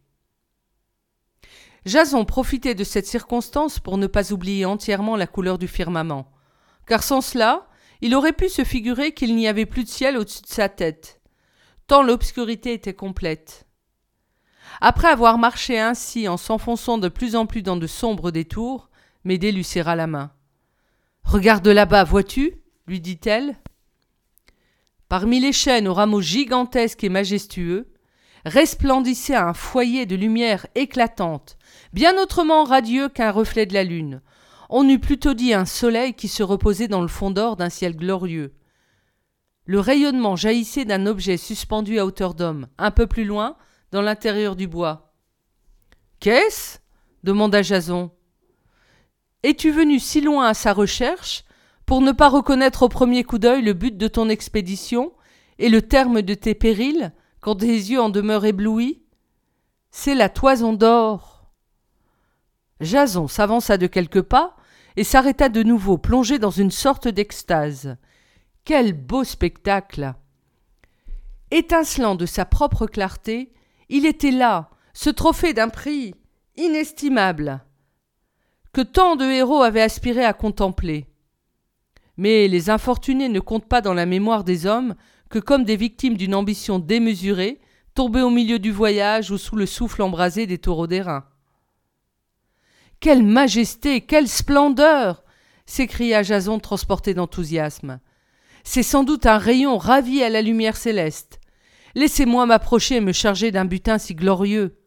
Jason 1.85 2.25
profitait 2.25 2.73
de 2.73 2.83
cette 2.83 3.05
circonstance 3.05 3.77
pour 3.77 3.99
ne 3.99 4.07
pas 4.07 4.33
oublier 4.33 4.65
entièrement 4.65 5.15
la 5.15 5.27
couleur 5.27 5.59
du 5.59 5.67
firmament, 5.67 6.31
car 6.87 7.03
sans 7.03 7.21
cela, 7.21 7.67
il 8.01 8.15
aurait 8.15 8.33
pu 8.33 8.49
se 8.49 8.63
figurer 8.63 9.13
qu'il 9.13 9.35
n'y 9.35 9.47
avait 9.47 9.67
plus 9.67 9.83
de 9.83 9.89
ciel 9.89 10.17
au-dessus 10.17 10.41
de 10.41 10.47
sa 10.47 10.69
tête, 10.69 11.21
tant 11.85 12.01
l'obscurité 12.01 12.73
était 12.73 12.95
complète. 12.95 13.67
Après 14.79 15.07
avoir 15.07 15.37
marché 15.37 15.77
ainsi 15.77 16.27
en 16.27 16.37
s'enfonçant 16.37 16.97
de 16.97 17.09
plus 17.09 17.35
en 17.35 17.45
plus 17.45 17.61
dans 17.61 17.77
de 17.77 17.85
sombres 17.85 18.31
détours, 18.31 18.89
Médée 19.23 19.51
lui 19.51 19.63
serra 19.63 19.95
la 19.95 20.07
main. 20.07 20.31
Regarde 21.21 21.67
là-bas, 21.67 22.05
vois-tu? 22.05 22.63
lui 22.87 23.01
dit-elle. 23.01 23.55
Parmi 25.11 25.41
les 25.41 25.51
chênes 25.51 25.89
aux 25.89 25.93
rameaux 25.93 26.21
gigantesques 26.21 27.03
et 27.03 27.09
majestueux, 27.09 27.91
resplendissait 28.45 29.35
un 29.35 29.53
foyer 29.53 30.05
de 30.05 30.15
lumière 30.15 30.67
éclatante, 30.73 31.57
bien 31.91 32.17
autrement 32.17 32.63
radieux 32.63 33.09
qu'un 33.09 33.31
reflet 33.31 33.65
de 33.65 33.73
la 33.73 33.83
lune. 33.83 34.21
On 34.69 34.87
eût 34.87 34.99
plutôt 34.99 35.33
dit 35.33 35.53
un 35.53 35.65
soleil 35.65 36.13
qui 36.13 36.29
se 36.29 36.43
reposait 36.43 36.87
dans 36.87 37.01
le 37.01 37.09
fond 37.09 37.29
d'or 37.29 37.57
d'un 37.57 37.69
ciel 37.69 37.97
glorieux. 37.97 38.53
Le 39.65 39.81
rayonnement 39.81 40.37
jaillissait 40.37 40.85
d'un 40.85 41.05
objet 41.05 41.35
suspendu 41.35 41.99
à 41.99 42.05
hauteur 42.05 42.33
d'homme, 42.33 42.67
un 42.77 42.91
peu 42.91 43.05
plus 43.05 43.25
loin, 43.25 43.57
dans 43.91 44.01
l'intérieur 44.01 44.55
du 44.55 44.69
bois. 44.69 45.13
Qu'est-ce? 46.21 46.79
demanda 47.25 47.61
Jason. 47.61 48.11
Es-tu 49.43 49.71
venu 49.71 49.99
si 49.99 50.21
loin 50.21 50.47
à 50.47 50.53
sa 50.53 50.71
recherche? 50.71 51.43
Pour 51.91 51.99
ne 51.99 52.13
pas 52.13 52.29
reconnaître 52.29 52.83
au 52.83 52.87
premier 52.87 53.25
coup 53.25 53.37
d'œil 53.37 53.61
le 53.61 53.73
but 53.73 53.97
de 53.97 54.07
ton 54.07 54.29
expédition 54.29 55.11
et 55.59 55.67
le 55.67 55.81
terme 55.81 56.21
de 56.21 56.33
tes 56.33 56.55
périls 56.55 57.11
quand 57.41 57.55
tes 57.55 57.67
yeux 57.67 57.99
en 57.99 58.07
demeurent 58.07 58.45
éblouis 58.45 59.03
C'est 59.91 60.15
la 60.15 60.29
toison 60.29 60.71
d'or. 60.71 61.51
Jason 62.79 63.27
s'avança 63.27 63.77
de 63.77 63.87
quelques 63.87 64.21
pas 64.21 64.55
et 64.95 65.03
s'arrêta 65.03 65.49
de 65.49 65.63
nouveau, 65.63 65.97
plongé 65.97 66.39
dans 66.39 66.49
une 66.49 66.71
sorte 66.71 67.09
d'extase. 67.09 67.97
Quel 68.63 68.93
beau 68.93 69.25
spectacle 69.25 70.13
Étincelant 71.51 72.15
de 72.15 72.25
sa 72.25 72.45
propre 72.45 72.87
clarté, 72.87 73.51
il 73.89 74.05
était 74.05 74.31
là, 74.31 74.69
ce 74.93 75.09
trophée 75.09 75.53
d'un 75.53 75.67
prix 75.67 76.15
inestimable, 76.55 77.65
que 78.71 78.79
tant 78.79 79.17
de 79.17 79.25
héros 79.25 79.61
avaient 79.61 79.81
aspiré 79.81 80.23
à 80.23 80.31
contempler. 80.31 81.10
Mais 82.21 82.47
les 82.47 82.69
infortunés 82.69 83.29
ne 83.29 83.39
comptent 83.39 83.67
pas 83.67 83.81
dans 83.81 83.95
la 83.95 84.05
mémoire 84.05 84.43
des 84.43 84.67
hommes 84.67 84.93
que 85.31 85.39
comme 85.39 85.63
des 85.63 85.75
victimes 85.75 86.17
d'une 86.17 86.35
ambition 86.35 86.77
démesurée, 86.77 87.59
tombées 87.95 88.21
au 88.21 88.29
milieu 88.29 88.59
du 88.59 88.69
voyage 88.71 89.31
ou 89.31 89.39
sous 89.39 89.55
le 89.55 89.65
souffle 89.65 90.03
embrasé 90.03 90.45
des 90.45 90.59
taureaux 90.59 90.85
d'airain. 90.85 91.25
Quelle 92.99 93.23
majesté, 93.23 94.01
quelle 94.01 94.27
splendeur 94.27 95.23
s'écria 95.65 96.21
Jason 96.21 96.59
transporté 96.59 97.15
d'enthousiasme. 97.15 97.99
C'est 98.63 98.83
sans 98.83 99.03
doute 99.03 99.25
un 99.25 99.39
rayon 99.39 99.79
ravi 99.79 100.21
à 100.21 100.29
la 100.29 100.43
lumière 100.43 100.77
céleste. 100.77 101.39
Laissez-moi 101.95 102.45
m'approcher 102.45 102.97
et 102.97 103.01
me 103.01 103.13
charger 103.13 103.49
d'un 103.49 103.65
butin 103.65 103.97
si 103.97 104.13
glorieux. 104.13 104.77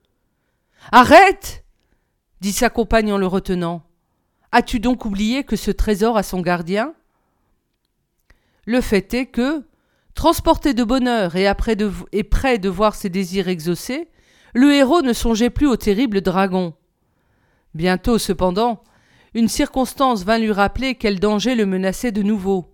Arrête 0.92 1.64
dit 2.40 2.52
sa 2.52 2.70
compagne 2.70 3.12
en 3.12 3.18
le 3.18 3.26
retenant. 3.26 3.82
As-tu 4.52 4.78
donc 4.78 5.04
oublié 5.04 5.42
que 5.42 5.56
ce 5.56 5.72
trésor 5.72 6.16
a 6.16 6.22
son 6.22 6.40
gardien? 6.40 6.94
Le 8.66 8.80
fait 8.80 9.12
est 9.14 9.26
que, 9.26 9.64
transporté 10.14 10.74
de 10.74 10.84
bonheur 10.84 11.36
et, 11.36 11.52
prêt 11.54 12.58
de 12.58 12.68
voir 12.68 12.94
ses 12.94 13.10
désirs 13.10 13.48
exaucés, 13.48 14.08
le 14.54 14.72
héros 14.72 15.02
ne 15.02 15.12
songeait 15.12 15.50
plus 15.50 15.66
au 15.66 15.76
terrible 15.76 16.20
dragon. 16.20 16.74
Bientôt, 17.74 18.18
cependant, 18.18 18.82
une 19.34 19.48
circonstance 19.48 20.24
vint 20.24 20.38
lui 20.38 20.52
rappeler 20.52 20.94
quel 20.94 21.18
danger 21.18 21.56
le 21.56 21.66
menaçait 21.66 22.12
de 22.12 22.22
nouveau. 22.22 22.72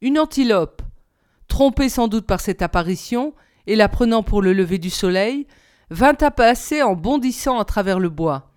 Une 0.00 0.18
antilope, 0.18 0.82
trompée 1.46 1.90
sans 1.90 2.08
doute 2.08 2.26
par 2.26 2.40
cette 2.40 2.62
apparition, 2.62 3.34
et 3.66 3.76
la 3.76 3.88
prenant 3.88 4.22
pour 4.22 4.42
le 4.42 4.52
lever 4.52 4.78
du 4.78 4.90
soleil, 4.90 5.46
vint 5.90 6.16
à 6.20 6.30
passer 6.30 6.82
en 6.82 6.94
bondissant 6.94 7.58
à 7.58 7.64
travers 7.64 8.00
le 8.00 8.08
bois. 8.08 8.50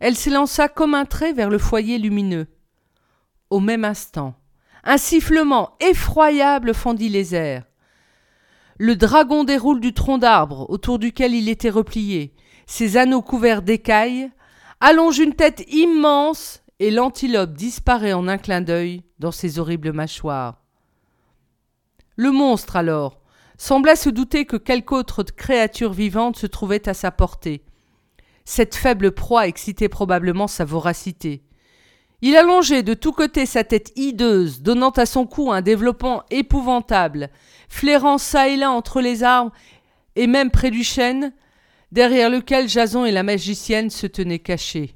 Elle 0.00 0.16
s'élança 0.16 0.68
comme 0.68 0.94
un 0.94 1.04
trait 1.04 1.32
vers 1.32 1.50
le 1.50 1.58
foyer 1.58 1.98
lumineux. 1.98 2.48
Au 3.50 3.60
même 3.60 3.84
instant, 3.84 4.34
un 4.84 4.98
sifflement 4.98 5.76
effroyable 5.80 6.74
fendit 6.74 7.08
les 7.08 7.34
airs. 7.34 7.64
Le 8.78 8.96
dragon 8.96 9.44
déroule 9.44 9.80
du 9.80 9.92
tronc 9.92 10.18
d'arbre 10.18 10.68
autour 10.70 10.98
duquel 10.98 11.34
il 11.34 11.48
était 11.48 11.70
replié, 11.70 12.34
ses 12.66 12.96
anneaux 12.96 13.22
couverts 13.22 13.62
d'écailles, 13.62 14.30
allonge 14.80 15.18
une 15.18 15.34
tête 15.34 15.64
immense 15.72 16.62
et 16.80 16.90
l'antilope 16.90 17.52
disparaît 17.52 18.12
en 18.12 18.26
un 18.26 18.38
clin 18.38 18.60
d'œil 18.60 19.04
dans 19.20 19.30
ses 19.30 19.58
horribles 19.58 19.92
mâchoires. 19.92 20.62
Le 22.16 22.32
monstre 22.32 22.76
alors, 22.76 23.20
sembla 23.56 23.94
se 23.94 24.10
douter 24.10 24.44
que 24.44 24.56
quelque 24.56 24.92
autre 24.92 25.22
créature 25.22 25.92
vivante 25.92 26.36
se 26.36 26.46
trouvait 26.46 26.88
à 26.88 26.94
sa 26.94 27.12
portée. 27.12 27.64
Cette 28.44 28.74
faible 28.74 29.12
proie 29.12 29.46
excitait 29.46 29.88
probablement 29.88 30.48
sa 30.48 30.64
voracité. 30.64 31.44
Il 32.24 32.36
allongeait 32.36 32.84
de 32.84 32.94
tous 32.94 33.10
côtés 33.10 33.46
sa 33.46 33.64
tête 33.64 33.92
hideuse, 33.96 34.62
donnant 34.62 34.90
à 34.90 35.06
son 35.06 35.26
cou 35.26 35.50
un 35.50 35.60
développement 35.60 36.22
épouvantable, 36.30 37.30
flairant 37.68 38.16
çà 38.16 38.48
et 38.48 38.56
là 38.56 38.70
entre 38.70 39.00
les 39.00 39.24
arbres 39.24 39.50
et 40.14 40.28
même 40.28 40.52
près 40.52 40.70
du 40.70 40.84
chêne, 40.84 41.32
derrière 41.90 42.30
lequel 42.30 42.68
Jason 42.68 43.04
et 43.04 43.10
la 43.10 43.24
magicienne 43.24 43.90
se 43.90 44.06
tenaient 44.06 44.38
cachés. 44.38 44.94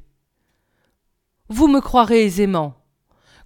Vous 1.48 1.66
me 1.66 1.80
croirez 1.80 2.24
aisément. 2.24 2.74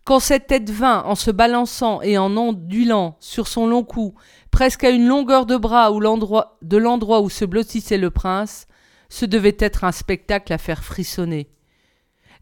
Quand 0.05 0.21
cette 0.21 0.49
tête 0.49 0.69
vint 0.69 1.03
en 1.05 1.15
se 1.15 1.31
balançant 1.31 2.03
et 2.03 2.19
en 2.19 2.37
ondulant 2.37 3.17
sur 3.19 3.49
son 3.49 3.67
long 3.67 3.85
cou, 3.85 4.15
presque 4.51 4.85
à 4.85 4.91
une 4.91 5.07
longueur 5.07 5.47
de 5.47 5.57
bras 5.57 5.91
de 5.91 6.77
l'endroit 6.77 7.21
où 7.23 7.31
se 7.31 7.47
blottissait 7.47 7.99
le 7.99 8.11
prince, 8.11 8.67
ce 9.09 9.25
devait 9.25 9.57
être 9.59 9.85
un 9.85 9.93
spectacle 9.93 10.53
à 10.53 10.59
faire 10.59 10.85
frissonner. 10.85 11.49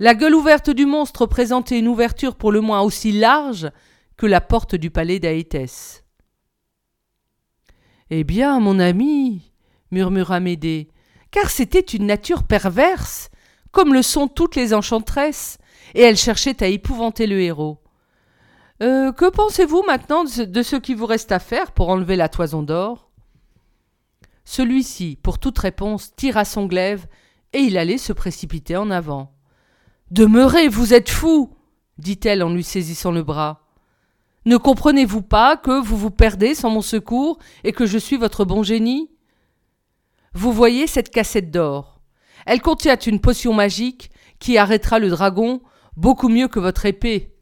La 0.01 0.15
gueule 0.15 0.35
ouverte 0.35 0.71
du 0.71 0.87
monstre 0.87 1.27
présentait 1.27 1.79
une 1.79 1.89
ouverture 1.89 2.37
pour 2.37 2.53
le 2.53 2.61
moins 2.61 2.83
aussi 2.83 3.11
large 3.11 3.71
que 4.17 4.27
la 4.27 4.41
porte 4.41 4.77
du 4.77 4.91
palais 4.91 5.19
d'Aétès. 5.19 6.05
Eh 8.11 8.23
bien, 8.25 8.61
mon 8.61 8.79
ami, 8.79 9.53
murmura 9.91 10.39
Médée, 10.39 10.89
car 11.31 11.51
c'était 11.51 11.81
une 11.81 12.07
nature 12.07 12.45
perverse, 12.45 13.31
comme 13.73 13.93
le 13.93 14.03
sont 14.03 14.29
toutes 14.29 14.57
les 14.57 14.73
enchantresses, 14.73 15.59
et 15.95 16.03
elle 16.03 16.17
cherchait 16.17 16.63
à 16.63 16.69
épouvanter 16.69 17.27
le 17.27 17.41
héros. 17.41 17.83
Euh, 18.83 19.11
que 19.13 19.29
pensez-vous 19.29 19.83
maintenant 19.87 20.23
de 20.25 20.63
ce, 20.63 20.77
qui 20.77 20.95
vous 20.95 21.07
reste 21.07 21.33
à 21.33 21.41
faire 21.41 21.73
pour 21.73 21.89
enlever 21.89 22.15
la 22.15 22.29
toison 22.29 22.63
d'or? 22.63 23.11
Celui-ci, 24.45 25.19
pour 25.23 25.39
toute 25.39 25.59
réponse, 25.59 26.15
tira 26.15 26.45
son 26.45 26.67
glaive, 26.67 27.07
et 27.53 27.59
il 27.59 27.77
allait 27.77 27.99
se 27.99 28.13
précipiter 28.13 28.77
en 28.77 28.91
avant. 28.91 29.38
Demeurez, 30.11 30.69
vous 30.69 30.95
êtes 30.95 31.11
fou 31.11 31.55
dit-elle 31.99 32.43
en 32.43 32.51
lui 32.51 32.63
saisissant 32.63 33.11
le 33.11 33.23
bras. 33.23 33.67
Ne 34.47 34.57
comprenez-vous 34.57 35.21
pas 35.21 35.57
que 35.57 35.83
vous 35.83 35.97
vous 35.97 36.11
perdez 36.11 36.55
sans 36.55 36.71
mon 36.71 36.81
secours 36.81 37.39
et 37.65 37.73
que 37.73 37.85
je 37.85 37.99
suis 37.99 38.17
votre 38.17 38.45
bon 38.45 38.63
génie? 38.63 39.11
Vous 40.33 40.53
voyez 40.53 40.87
cette 40.87 41.11
cassette 41.11 41.51
d'or. 41.51 42.01
Elle 42.47 42.63
contient 42.63 42.97
une 42.97 43.21
potion 43.21 43.53
magique 43.53 44.11
qui 44.39 44.57
arrêtera 44.57 44.99
le 44.99 45.11
dragon 45.11 45.61
beaucoup 45.97 46.29
mieux 46.29 46.49
que 46.49 46.61
votre 46.61 46.87
épée. 46.87 47.35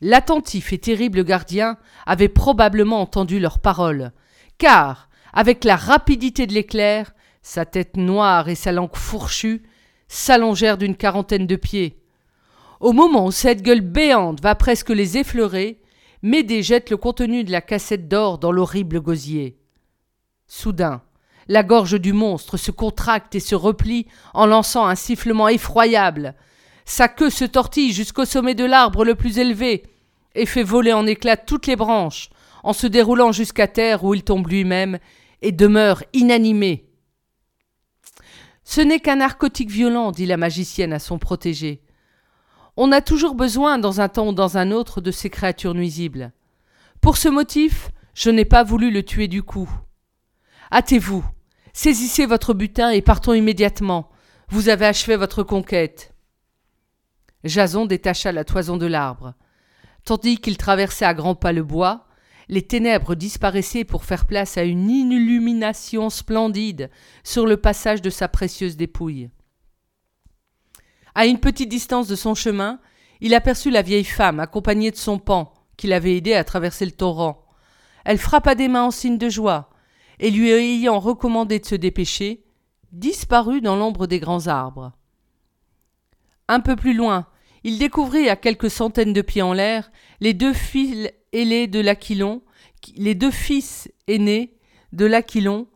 L'attentif 0.00 0.72
et 0.72 0.78
terrible 0.78 1.24
gardien 1.24 1.76
avait 2.06 2.28
probablement 2.28 3.00
entendu 3.00 3.40
leurs 3.40 3.58
paroles, 3.58 4.12
car, 4.58 5.08
avec 5.32 5.64
la 5.64 5.76
rapidité 5.76 6.46
de 6.46 6.54
l'éclair, 6.54 7.12
sa 7.42 7.66
tête 7.66 7.96
noire 7.96 8.48
et 8.48 8.54
sa 8.54 8.72
langue 8.72 8.96
fourchue 8.96 9.62
s'allongèrent 10.14 10.78
d'une 10.78 10.96
quarantaine 10.96 11.46
de 11.46 11.56
pieds. 11.56 11.98
Au 12.80 12.92
moment 12.92 13.26
où 13.26 13.30
cette 13.32 13.62
gueule 13.62 13.80
béante 13.80 14.40
va 14.40 14.54
presque 14.54 14.90
les 14.90 15.18
effleurer, 15.18 15.80
Médée 16.22 16.62
jette 16.62 16.88
le 16.88 16.96
contenu 16.96 17.44
de 17.44 17.52
la 17.52 17.60
cassette 17.60 18.08
d'or 18.08 18.38
dans 18.38 18.50
l'horrible 18.50 19.00
gosier. 19.00 19.58
Soudain, 20.46 21.02
la 21.48 21.62
gorge 21.62 22.00
du 22.00 22.14
monstre 22.14 22.56
se 22.56 22.70
contracte 22.70 23.34
et 23.34 23.40
se 23.40 23.54
replie 23.54 24.06
en 24.32 24.46
lançant 24.46 24.86
un 24.86 24.94
sifflement 24.94 25.48
effroyable. 25.48 26.34
Sa 26.86 27.08
queue 27.08 27.28
se 27.28 27.44
tortille 27.44 27.92
jusqu'au 27.92 28.24
sommet 28.24 28.54
de 28.54 28.64
l'arbre 28.64 29.04
le 29.04 29.14
plus 29.14 29.38
élevé 29.38 29.82
et 30.34 30.46
fait 30.46 30.62
voler 30.62 30.94
en 30.94 31.06
éclats 31.06 31.36
toutes 31.36 31.66
les 31.66 31.76
branches, 31.76 32.30
en 32.62 32.72
se 32.72 32.86
déroulant 32.86 33.32
jusqu'à 33.32 33.66
terre 33.66 34.04
où 34.04 34.14
il 34.14 34.22
tombe 34.22 34.48
lui-même 34.48 34.98
et 35.42 35.52
demeure 35.52 36.02
inanimé. 36.14 36.86
Ce 38.64 38.80
n'est 38.80 39.00
qu'un 39.00 39.16
narcotique 39.16 39.70
violent, 39.70 40.10
dit 40.10 40.26
la 40.26 40.36
magicienne 40.36 40.92
à 40.92 40.98
son 40.98 41.18
protégé. 41.18 41.82
On 42.76 42.90
a 42.92 43.00
toujours 43.00 43.34
besoin, 43.34 43.78
dans 43.78 44.00
un 44.00 44.08
temps 44.08 44.28
ou 44.28 44.32
dans 44.32 44.56
un 44.56 44.72
autre, 44.72 45.00
de 45.00 45.10
ces 45.10 45.30
créatures 45.30 45.74
nuisibles. 45.74 46.32
Pour 47.00 47.16
ce 47.16 47.28
motif, 47.28 47.90
je 48.14 48.30
n'ai 48.30 48.44
pas 48.44 48.64
voulu 48.64 48.90
le 48.90 49.02
tuer 49.02 49.28
du 49.28 49.42
coup. 49.42 49.70
Hâtez-vous, 50.72 51.24
saisissez 51.72 52.26
votre 52.26 52.54
butin 52.54 52.90
et 52.90 53.02
partons 53.02 53.34
immédiatement. 53.34 54.10
Vous 54.48 54.68
avez 54.68 54.86
achevé 54.86 55.16
votre 55.16 55.42
conquête. 55.42 56.14
Jason 57.44 57.84
détacha 57.84 58.32
la 58.32 58.44
toison 58.44 58.76
de 58.76 58.86
l'arbre. 58.86 59.34
Tandis 60.04 60.38
qu'il 60.38 60.56
traversait 60.56 61.04
à 61.04 61.14
grands 61.14 61.34
pas 61.34 61.52
le 61.52 61.62
bois, 61.62 62.03
les 62.48 62.62
ténèbres 62.62 63.14
disparaissaient 63.14 63.84
pour 63.84 64.04
faire 64.04 64.26
place 64.26 64.58
à 64.58 64.64
une 64.64 64.90
illumination 64.90 66.10
splendide 66.10 66.90
sur 67.22 67.46
le 67.46 67.56
passage 67.56 68.02
de 68.02 68.10
sa 68.10 68.28
précieuse 68.28 68.76
dépouille. 68.76 69.30
À 71.14 71.26
une 71.26 71.38
petite 71.38 71.68
distance 71.68 72.08
de 72.08 72.16
son 72.16 72.34
chemin, 72.34 72.80
il 73.20 73.34
aperçut 73.34 73.70
la 73.70 73.82
vieille 73.82 74.04
femme 74.04 74.40
accompagnée 74.40 74.90
de 74.90 74.96
son 74.96 75.18
pan, 75.18 75.52
qui 75.76 75.86
l'avait 75.86 76.16
aidé 76.16 76.34
à 76.34 76.44
traverser 76.44 76.84
le 76.84 76.92
torrent. 76.92 77.44
Elle 78.04 78.18
frappa 78.18 78.54
des 78.54 78.68
mains 78.68 78.84
en 78.84 78.90
signe 78.90 79.18
de 79.18 79.28
joie, 79.28 79.70
et 80.18 80.30
lui 80.30 80.50
ayant 80.50 81.00
recommandé 81.00 81.58
de 81.58 81.64
se 81.64 81.74
dépêcher, 81.74 82.44
disparut 82.92 83.60
dans 83.60 83.76
l'ombre 83.76 84.06
des 84.06 84.20
grands 84.20 84.46
arbres. 84.46 84.92
Un 86.48 86.60
peu 86.60 86.76
plus 86.76 86.94
loin, 86.94 87.26
il 87.64 87.78
découvrit 87.78 88.28
à 88.28 88.36
quelques 88.36 88.70
centaines 88.70 89.14
de 89.14 89.22
pieds 89.22 89.42
en 89.42 89.54
l'air 89.54 89.90
les 90.20 90.34
deux 90.34 90.52
fils 90.52 91.10
ailés 91.32 91.66
de 91.66 91.80
l'Aquilon, 91.80 92.42
les 92.96 93.14
deux 93.14 93.30
fils 93.30 93.90
aînés 94.06 94.54
de 94.92 95.06
l'Aquilon, 95.06 95.66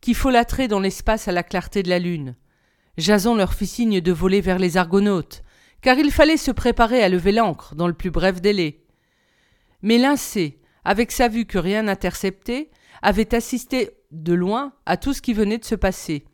qui 0.00 0.14
folâtraient 0.14 0.68
dans 0.68 0.78
l'espace 0.78 1.26
à 1.26 1.32
la 1.32 1.42
clarté 1.42 1.82
de 1.82 1.88
la 1.88 1.98
lune. 1.98 2.36
Jason 2.98 3.34
leur 3.34 3.54
fit 3.54 3.66
signe 3.66 4.00
de 4.00 4.12
voler 4.12 4.40
vers 4.40 4.58
les 4.58 4.76
Argonautes, 4.76 5.42
car 5.80 5.98
il 5.98 6.12
fallait 6.12 6.36
se 6.36 6.50
préparer 6.50 7.02
à 7.02 7.08
lever 7.08 7.32
l'ancre 7.32 7.74
dans 7.74 7.88
le 7.88 7.94
plus 7.94 8.10
bref 8.10 8.40
délai. 8.40 8.84
Mais 9.82 9.98
Lincé, 9.98 10.60
avec 10.84 11.10
sa 11.10 11.28
vue 11.28 11.46
que 11.46 11.58
rien 11.58 11.84
n'interceptait, 11.84 12.70
avait 13.00 13.34
assisté 13.34 13.90
de 14.10 14.34
loin 14.34 14.72
à 14.86 14.96
tout 14.96 15.14
ce 15.14 15.22
qui 15.22 15.32
venait 15.32 15.58
de 15.58 15.64
se 15.64 15.74
passer. 15.74 16.24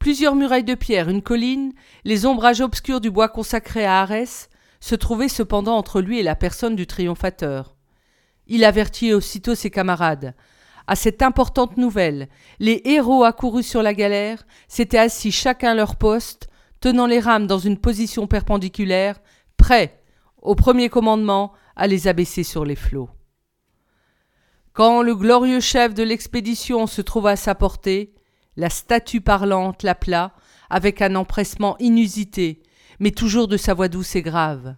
Plusieurs 0.00 0.34
murailles 0.34 0.64
de 0.64 0.74
pierre, 0.74 1.10
une 1.10 1.20
colline, 1.20 1.74
les 2.04 2.24
ombrages 2.24 2.62
obscurs 2.62 3.02
du 3.02 3.10
bois 3.10 3.28
consacré 3.28 3.84
à 3.84 4.00
Arès, 4.00 4.48
se 4.80 4.94
trouvaient 4.94 5.28
cependant 5.28 5.76
entre 5.76 6.00
lui 6.00 6.18
et 6.18 6.22
la 6.22 6.34
personne 6.34 6.74
du 6.74 6.86
triomphateur. 6.86 7.76
Il 8.46 8.64
avertit 8.64 9.12
aussitôt 9.12 9.54
ses 9.54 9.70
camarades. 9.70 10.34
À 10.86 10.96
cette 10.96 11.20
importante 11.20 11.76
nouvelle, 11.76 12.30
les 12.60 12.80
héros 12.86 13.24
accourus 13.24 13.62
sur 13.62 13.82
la 13.82 13.92
galère 13.92 14.46
s'étaient 14.68 14.96
assis 14.96 15.32
chacun 15.32 15.72
à 15.72 15.74
leur 15.74 15.96
poste, 15.96 16.48
tenant 16.80 17.06
les 17.06 17.20
rames 17.20 17.46
dans 17.46 17.58
une 17.58 17.78
position 17.78 18.26
perpendiculaire, 18.26 19.20
prêts, 19.58 20.00
au 20.40 20.54
premier 20.54 20.88
commandement, 20.88 21.52
à 21.76 21.86
les 21.86 22.08
abaisser 22.08 22.42
sur 22.42 22.64
les 22.64 22.74
flots. 22.74 23.10
Quand 24.72 25.02
le 25.02 25.14
glorieux 25.14 25.60
chef 25.60 25.92
de 25.92 26.02
l'expédition 26.02 26.86
se 26.86 27.02
trouva 27.02 27.32
à 27.32 27.36
sa 27.36 27.54
portée, 27.54 28.14
la 28.60 28.68
statue 28.68 29.22
parlante 29.22 29.82
l'appela, 29.82 30.34
avec 30.68 31.00
un 31.00 31.14
empressement 31.14 31.78
inusité, 31.78 32.62
mais 32.98 33.10
toujours 33.10 33.48
de 33.48 33.56
sa 33.56 33.72
voix 33.72 33.88
douce 33.88 34.16
et 34.16 34.22
grave. 34.22 34.76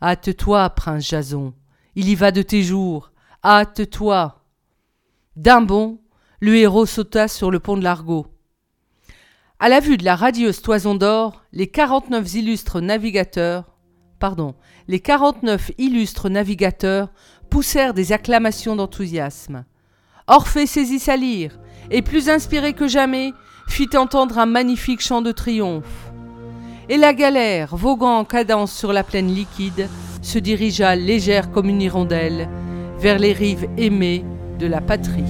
Hâte-toi, 0.00 0.70
prince 0.70 1.06
Jason, 1.06 1.52
il 1.96 2.08
y 2.08 2.14
va 2.14 2.30
de 2.30 2.40
tes 2.40 2.62
jours, 2.62 3.12
hâte-toi. 3.44 4.42
D'un 5.36 5.60
bond, 5.60 6.00
le 6.40 6.56
héros 6.56 6.86
sauta 6.86 7.28
sur 7.28 7.50
le 7.50 7.60
pont 7.60 7.76
de 7.76 7.84
l'Argot. 7.84 8.26
À 9.58 9.68
la 9.68 9.80
vue 9.80 9.98
de 9.98 10.04
la 10.04 10.16
radieuse 10.16 10.62
toison 10.62 10.94
d'or, 10.94 11.44
les 11.52 11.66
quarante-neuf 11.66 12.32
illustres 12.32 12.80
navigateurs, 12.80 13.76
pardon, 14.18 14.54
les 14.88 15.00
quarante-neuf 15.00 15.72
illustres 15.76 16.30
navigateurs 16.30 17.10
poussèrent 17.50 17.92
des 17.92 18.12
acclamations 18.12 18.76
d'enthousiasme. 18.76 19.66
Orphée 20.26 20.66
saisit 20.66 21.00
sa 21.00 21.16
lyre, 21.16 21.58
et 21.90 22.00
plus 22.00 22.30
inspiré 22.30 22.72
que 22.72 22.88
jamais, 22.88 23.34
fit 23.68 23.90
entendre 23.94 24.38
un 24.38 24.46
magnifique 24.46 25.02
chant 25.02 25.20
de 25.20 25.32
triomphe. 25.32 26.10
Et 26.88 26.96
la 26.96 27.12
galère, 27.12 27.76
voguant 27.76 28.18
en 28.18 28.24
cadence 28.24 28.72
sur 28.72 28.94
la 28.94 29.02
plaine 29.02 29.28
liquide, 29.28 29.88
se 30.22 30.38
dirigea 30.38 30.96
légère 30.96 31.50
comme 31.50 31.68
une 31.68 31.82
hirondelle 31.82 32.48
vers 32.98 33.18
les 33.18 33.34
rives 33.34 33.68
aimées 33.76 34.24
de 34.58 34.66
la 34.66 34.80
patrie. 34.80 35.24